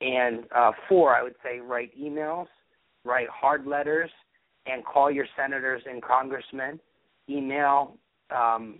And 0.00 0.44
uh, 0.54 0.72
four, 0.88 1.14
I 1.14 1.22
would 1.22 1.34
say 1.42 1.60
write 1.60 1.90
emails, 2.00 2.46
write 3.04 3.28
hard 3.28 3.66
letters, 3.66 4.10
and 4.66 4.84
call 4.84 5.10
your 5.10 5.26
senators 5.36 5.82
and 5.86 6.02
congressmen. 6.02 6.80
Email 7.28 7.96
um, 8.34 8.78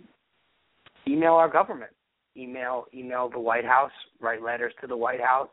email 1.07 1.33
our 1.33 1.49
government, 1.49 1.91
email 2.37 2.85
email 2.93 3.29
the 3.29 3.39
White 3.39 3.65
House, 3.65 3.91
write 4.19 4.41
letters 4.41 4.73
to 4.81 4.87
the 4.87 4.97
White 4.97 5.21
House. 5.21 5.49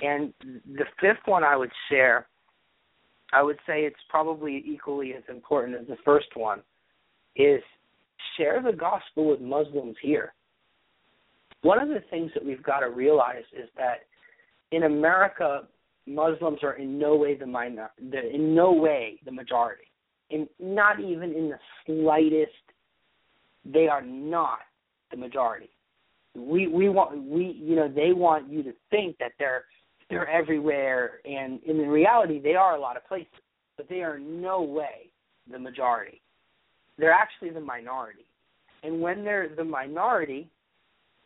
And 0.00 0.32
the 0.42 0.84
fifth 1.00 1.26
one 1.26 1.42
I 1.42 1.56
would 1.56 1.70
share, 1.88 2.26
I 3.32 3.42
would 3.42 3.58
say 3.66 3.84
it's 3.84 3.96
probably 4.08 4.62
equally 4.66 5.14
as 5.14 5.22
important 5.28 5.78
as 5.80 5.86
the 5.86 5.96
first 6.04 6.28
one, 6.34 6.60
is 7.34 7.62
share 8.36 8.62
the 8.62 8.72
gospel 8.72 9.30
with 9.30 9.40
Muslims 9.40 9.96
here. 10.02 10.32
One 11.66 11.80
of 11.80 11.88
the 11.88 12.00
things 12.10 12.30
that 12.34 12.44
we've 12.44 12.62
got 12.62 12.78
to 12.78 12.90
realize 12.90 13.42
is 13.52 13.68
that 13.76 14.02
in 14.70 14.84
America, 14.84 15.66
Muslims 16.06 16.60
are 16.62 16.74
in 16.74 16.96
no 16.96 17.16
way 17.16 17.34
the 17.34 17.44
minor, 17.44 17.90
in 17.98 18.54
no 18.54 18.70
way 18.70 19.18
the 19.24 19.32
majority, 19.32 19.90
and 20.30 20.46
not 20.60 21.00
even 21.00 21.32
in 21.32 21.48
the 21.48 21.58
slightest. 21.84 22.52
They 23.64 23.88
are 23.88 24.00
not 24.00 24.60
the 25.10 25.16
majority. 25.16 25.70
We 26.36 26.68
we 26.68 26.88
want 26.88 27.20
we 27.24 27.60
you 27.60 27.74
know 27.74 27.88
they 27.88 28.12
want 28.12 28.48
you 28.48 28.62
to 28.62 28.72
think 28.92 29.18
that 29.18 29.32
they're 29.40 29.64
they're 30.08 30.30
everywhere, 30.30 31.18
and 31.24 31.60
in 31.64 31.78
reality 31.78 32.40
they 32.40 32.54
are 32.54 32.76
a 32.76 32.80
lot 32.80 32.96
of 32.96 33.04
places, 33.08 33.42
but 33.76 33.88
they 33.88 34.02
are 34.02 34.20
no 34.20 34.62
way 34.62 35.10
the 35.50 35.58
majority. 35.58 36.22
They're 36.96 37.10
actually 37.10 37.50
the 37.50 37.60
minority, 37.60 38.26
and 38.84 39.00
when 39.00 39.24
they're 39.24 39.48
the 39.48 39.64
minority, 39.64 40.48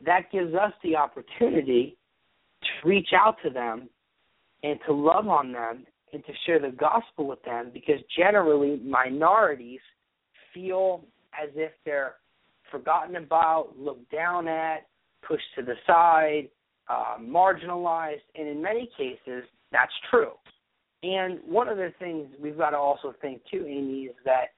that 0.04 0.30
gives 0.32 0.54
us 0.54 0.72
the 0.82 0.96
opportunity 0.96 1.96
to 2.62 2.88
reach 2.88 3.08
out 3.14 3.36
to 3.42 3.50
them 3.50 3.88
and 4.62 4.78
to 4.86 4.92
love 4.92 5.28
on 5.28 5.52
them 5.52 5.86
and 6.12 6.24
to 6.24 6.32
share 6.44 6.58
the 6.58 6.76
gospel 6.76 7.26
with 7.26 7.42
them 7.42 7.70
because 7.72 8.00
generally 8.16 8.80
minorities 8.84 9.80
feel 10.52 11.04
as 11.40 11.50
if 11.54 11.72
they're 11.84 12.16
forgotten 12.70 13.16
about, 13.16 13.70
looked 13.78 14.10
down 14.10 14.48
at, 14.48 14.86
pushed 15.26 15.44
to 15.56 15.62
the 15.62 15.74
side, 15.86 16.48
uh, 16.88 17.16
marginalized, 17.20 18.22
and 18.34 18.48
in 18.48 18.60
many 18.60 18.90
cases, 18.96 19.44
that's 19.70 19.92
true. 20.10 20.32
And 21.02 21.38
one 21.46 21.68
of 21.68 21.76
the 21.76 21.92
things 21.98 22.28
we've 22.40 22.58
got 22.58 22.70
to 22.70 22.76
also 22.76 23.14
think 23.22 23.42
too, 23.50 23.64
Amy, 23.66 24.02
is 24.02 24.16
that 24.24 24.48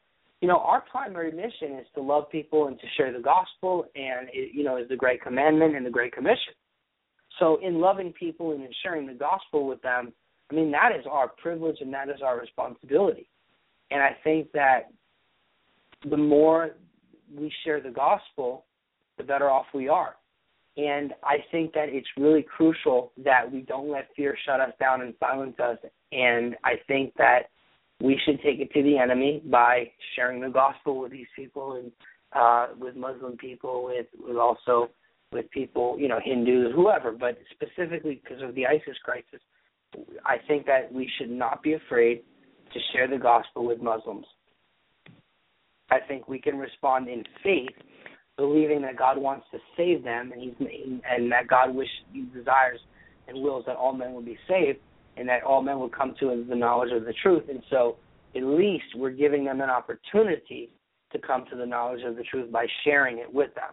you 0.43 0.49
know 0.49 0.59
our 0.59 0.83
primary 0.91 1.31
mission 1.31 1.79
is 1.79 1.87
to 1.95 2.03
love 2.03 2.29
people 2.29 2.67
and 2.67 2.79
to 2.81 2.87
share 2.97 3.13
the 3.13 3.23
gospel, 3.23 3.87
and 3.95 4.29
it, 4.33 4.53
you 4.53 4.65
know 4.65 4.77
is 4.77 4.89
the 4.89 4.97
Great 4.97 5.23
Commandment 5.23 5.77
and 5.77 5.87
the 5.87 5.91
Great 5.91 6.13
Commission. 6.13 6.53
So 7.39 7.59
in 7.63 7.81
loving 7.81 8.13
people 8.13 8.51
and 8.53 8.63
in 8.63 8.71
sharing 8.83 9.07
the 9.07 9.15
gospel 9.15 9.67
with 9.67 9.81
them, 9.83 10.13
I 10.51 10.55
mean 10.55 10.73
that 10.73 10.91
is 10.99 11.07
our 11.09 11.29
privilege 11.29 11.77
and 11.81 11.95
that 11.95 12.09
is 12.09 12.21
our 12.23 12.39
responsibility. 12.39 13.31
And 13.93 14.03
I 14.03 14.17
think 14.25 14.51
that 14.53 14.91
the 16.11 16.17
more 16.17 16.73
we 17.35 17.53
share 17.65 17.81
the 17.81 17.91
gospel, 17.91 18.65
the 19.19 19.25
better 19.25 19.49
off 19.49 19.67
we 19.73 19.89
are. 19.89 20.17
And 20.77 21.13
I 21.23 21.37
think 21.53 21.73
that 21.75 21.89
it's 21.91 22.09
really 22.17 22.43
crucial 22.43 23.13
that 23.23 23.51
we 23.51 23.61
don't 23.61 23.91
let 23.91 24.09
fear 24.17 24.37
shut 24.45 24.61
us 24.61 24.73
down 24.81 25.03
and 25.03 25.15
silence 25.21 25.55
us. 25.61 25.77
And 26.11 26.57
I 26.65 26.75
think 26.89 27.13
that 27.19 27.51
we 28.03 28.19
should 28.25 28.43
take 28.43 28.59
it 28.59 28.73
to 28.73 28.83
the 28.83 28.99
enemy 28.99 29.43
by 29.47 29.85
sharing 30.17 30.41
the 30.41 30.49
gospel 30.49 30.99
with 31.01 31.13
these 31.13 31.29
people 31.37 31.75
and 31.75 31.93
uh, 32.35 32.75
with 32.77 32.97
Muslim 32.97 33.37
people, 33.37 33.85
with 33.85 34.07
with 34.19 34.37
also 34.37 34.91
with 35.31 35.49
people, 35.51 35.97
you 35.99 36.09
know, 36.09 36.19
Hindus, 36.23 36.73
whoever. 36.75 37.13
But 37.13 37.39
specifically 37.53 38.21
because 38.23 38.43
of 38.43 38.55
the 38.57 38.67
ISIS 38.67 38.97
crisis, 39.05 39.41
I 40.27 40.37
think 40.49 40.67
that 40.67 40.93
we 40.93 41.09
should 41.17 41.31
not 41.31 41.63
be 41.63 41.75
afraid 41.75 42.23
to 42.73 42.81
share 42.93 43.07
the 43.07 43.19
gospel 43.19 43.67
with 43.67 43.81
Muslims. 43.81 44.27
I 45.91 45.99
think 46.09 46.27
we 46.27 46.41
can 46.41 46.57
respond 46.59 47.09
in 47.09 47.23
faith, 47.45 47.77
believing 48.37 48.83
that 48.83 48.97
God 48.97 49.19
wants 49.19 49.47
to 49.53 49.59
save 49.77 50.03
them, 50.03 50.33
and 50.33 50.43
He's 50.43 50.55
and 51.09 51.31
that 51.31 51.47
God 51.47 51.73
wishes, 51.73 51.93
desires, 52.35 52.81
and 53.29 53.41
wills 53.43 53.65
that 53.67 53.77
all 53.77 53.93
men 53.93 54.13
will 54.13 54.23
be 54.23 54.39
saved, 54.49 54.81
and 55.17 55.29
that 55.29 55.43
all 55.43 55.63
men 55.63 55.79
will 55.79 55.89
come 55.89 56.15
to 56.21 56.45
the 56.49 56.55
knowledge 56.55 56.93
of 56.93 57.05
the 57.05 57.13
truth. 57.23 57.45
And 57.49 57.63
so, 57.71 57.97
at 58.35 58.43
least 58.43 58.85
we're 58.97 59.11
giving 59.11 59.45
them 59.45 59.61
an 59.61 59.69
opportunity 59.69 60.71
to 61.13 61.19
come 61.19 61.45
to 61.51 61.57
the 61.57 61.67
knowledge 61.67 62.03
of 62.03 62.17
the 62.17 62.23
truth 62.23 62.51
by 62.51 62.67
sharing 62.85 63.19
it 63.19 63.33
with 63.33 63.55
them. 63.55 63.71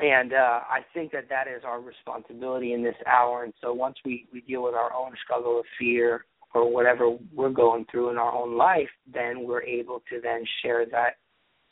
And 0.00 0.32
uh, 0.32 0.60
I 0.68 0.80
think 0.94 1.12
that 1.12 1.28
that 1.28 1.46
is 1.48 1.62
our 1.64 1.80
responsibility 1.80 2.72
in 2.72 2.82
this 2.82 2.94
hour. 3.06 3.44
And 3.44 3.52
so 3.60 3.72
once 3.72 3.96
we, 4.04 4.26
we 4.32 4.40
deal 4.42 4.62
with 4.62 4.74
our 4.74 4.92
own 4.92 5.12
struggle 5.24 5.58
of 5.58 5.64
fear 5.78 6.24
or 6.54 6.72
whatever 6.72 7.16
we're 7.34 7.50
going 7.50 7.84
through 7.90 8.10
in 8.10 8.16
our 8.16 8.32
own 8.32 8.56
life, 8.56 8.88
then 9.12 9.44
we're 9.44 9.62
able 9.62 10.02
to 10.10 10.20
then 10.20 10.44
share 10.62 10.86
that 10.86 11.16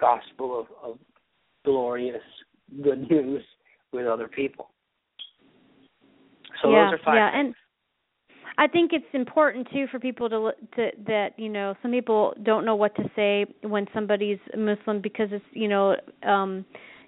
gospel 0.01 0.61
of, 0.61 0.67
of 0.83 0.99
glorious 1.65 2.23
good 2.83 3.09
news 3.11 3.43
with 3.93 4.07
other 4.07 4.29
people. 4.29 4.71
So 6.63 6.71
yeah, 6.71 6.91
those 6.91 7.01
are 7.01 7.05
five. 7.05 7.15
Yeah, 7.15 7.41
and 7.41 7.55
I 8.59 8.67
think 8.67 8.93
it's 8.93 9.05
important 9.13 9.69
too 9.73 9.87
for 9.91 9.99
people 9.99 10.29
to 10.31 10.51
to 10.77 10.91
that 11.07 11.31
you 11.37 11.49
know 11.49 11.75
some 11.83 11.91
people 11.91 12.35
don't 12.43 12.65
know 12.65 12.75
what 12.75 12.95
to 12.97 13.03
say 13.15 13.45
when 13.63 13.87
somebody's 13.93 14.39
Muslim 14.57 15.01
because 15.03 15.29
it's 15.31 15.45
you 15.53 15.69
know 15.69 15.97
um 16.27 16.65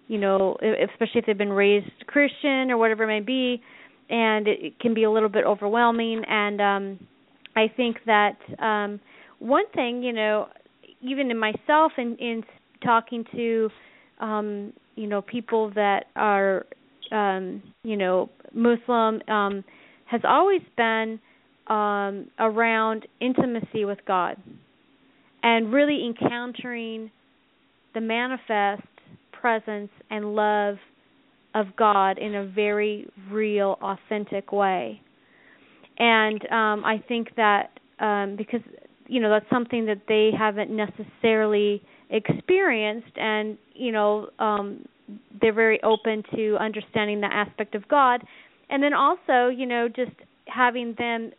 you 0.09 0.19
know 0.19 0.57
especially 0.63 1.21
if 1.21 1.27
they've 1.27 1.39
been 1.39 1.53
raised 1.53 1.91
Christian 2.07 2.71
or 2.71 2.77
whatever 2.77 3.05
it 3.05 3.07
may 3.07 3.21
be 3.21 3.63
and 4.11 4.47
it, 4.49 4.79
can 4.81 4.95
be 4.95 5.05
a 5.05 5.11
little 5.11 5.29
bit 5.29 5.45
overwhelming. 5.45 6.23
And 6.29 6.61
um 6.61 7.07
I 7.57 7.67
think 7.75 7.97
that 8.07 8.37
um 8.59 9.01
one 9.39 9.65
thing, 9.75 10.03
you 10.03 10.13
know, 10.13 10.49
even 11.01 11.31
in 11.31 11.39
myself 11.39 11.93
in 11.97 12.17
in 12.17 12.45
talking 12.85 13.25
to 13.33 13.71
um 14.21 14.73
you 14.97 15.07
know 15.07 15.23
people 15.23 15.71
that 15.75 16.07
are 16.15 16.67
um 17.11 17.63
you 17.85 17.97
know 17.97 18.29
Muslim 18.53 19.23
um 19.29 19.65
has 20.05 20.21
always 20.25 20.63
been 20.77 21.21
um 21.69 22.29
around 22.39 23.07
intimacy 23.21 23.85
with 23.85 23.99
God 24.07 24.37
and 25.43 25.73
really 25.73 26.05
encountering 26.07 27.11
the 27.95 28.01
manifest 28.01 28.87
presence 29.33 29.91
and 30.11 30.35
love 30.35 30.77
of 31.55 31.67
God 31.77 32.19
in 32.19 32.35
a 32.35 32.47
very 32.47 33.07
real 33.31 33.79
authentic 33.83 34.53
way. 34.53 35.01
And 35.99 36.41
um 36.51 36.85
I 36.85 37.03
think 37.09 37.35
that 37.37 37.71
um 38.01 38.37
because 38.37 38.61
you 39.07 39.21
know 39.21 39.31
that's 39.31 39.49
something 39.51 39.87
that 39.87 40.03
they 40.07 40.31
haven't 40.37 40.71
necessarily 40.71 41.83
experienced 42.11 43.17
and 43.17 43.59
you 43.75 43.93
know 43.93 44.29
um 44.39 44.85
they're 45.41 45.55
very 45.55 45.83
open 45.83 46.23
to 46.35 46.57
understanding 46.61 47.21
that 47.23 47.33
aspect 47.33 47.75
of 47.75 47.87
God. 47.89 48.23
And 48.71 48.83
then 48.83 48.93
also 48.93 49.49
you 49.49 49.67
know 49.67 49.89
just 49.89 50.13
having 50.47 50.95
them 50.99 51.33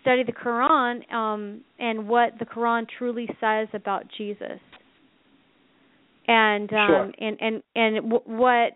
study 0.00 0.22
the 0.24 0.32
Quran 0.32 1.12
um 1.12 1.60
and 1.78 2.08
what 2.08 2.32
the 2.38 2.44
Quran 2.44 2.86
truly 2.98 3.28
says 3.40 3.68
about 3.72 4.04
Jesus 4.16 4.60
and 6.26 6.72
um 6.72 6.88
sure. 6.88 7.12
and 7.18 7.36
and 7.40 7.62
and 7.74 8.10
w- 8.10 8.38
what 8.38 8.72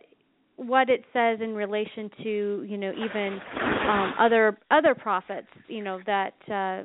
what 0.56 0.88
it 0.90 1.04
says 1.12 1.38
in 1.40 1.54
relation 1.54 2.10
to 2.22 2.66
you 2.68 2.76
know 2.76 2.92
even 2.92 3.40
um 3.88 4.14
other 4.18 4.58
other 4.70 4.94
prophets 4.94 5.48
you 5.68 5.82
know 5.82 6.00
that 6.06 6.34
uh 6.50 6.84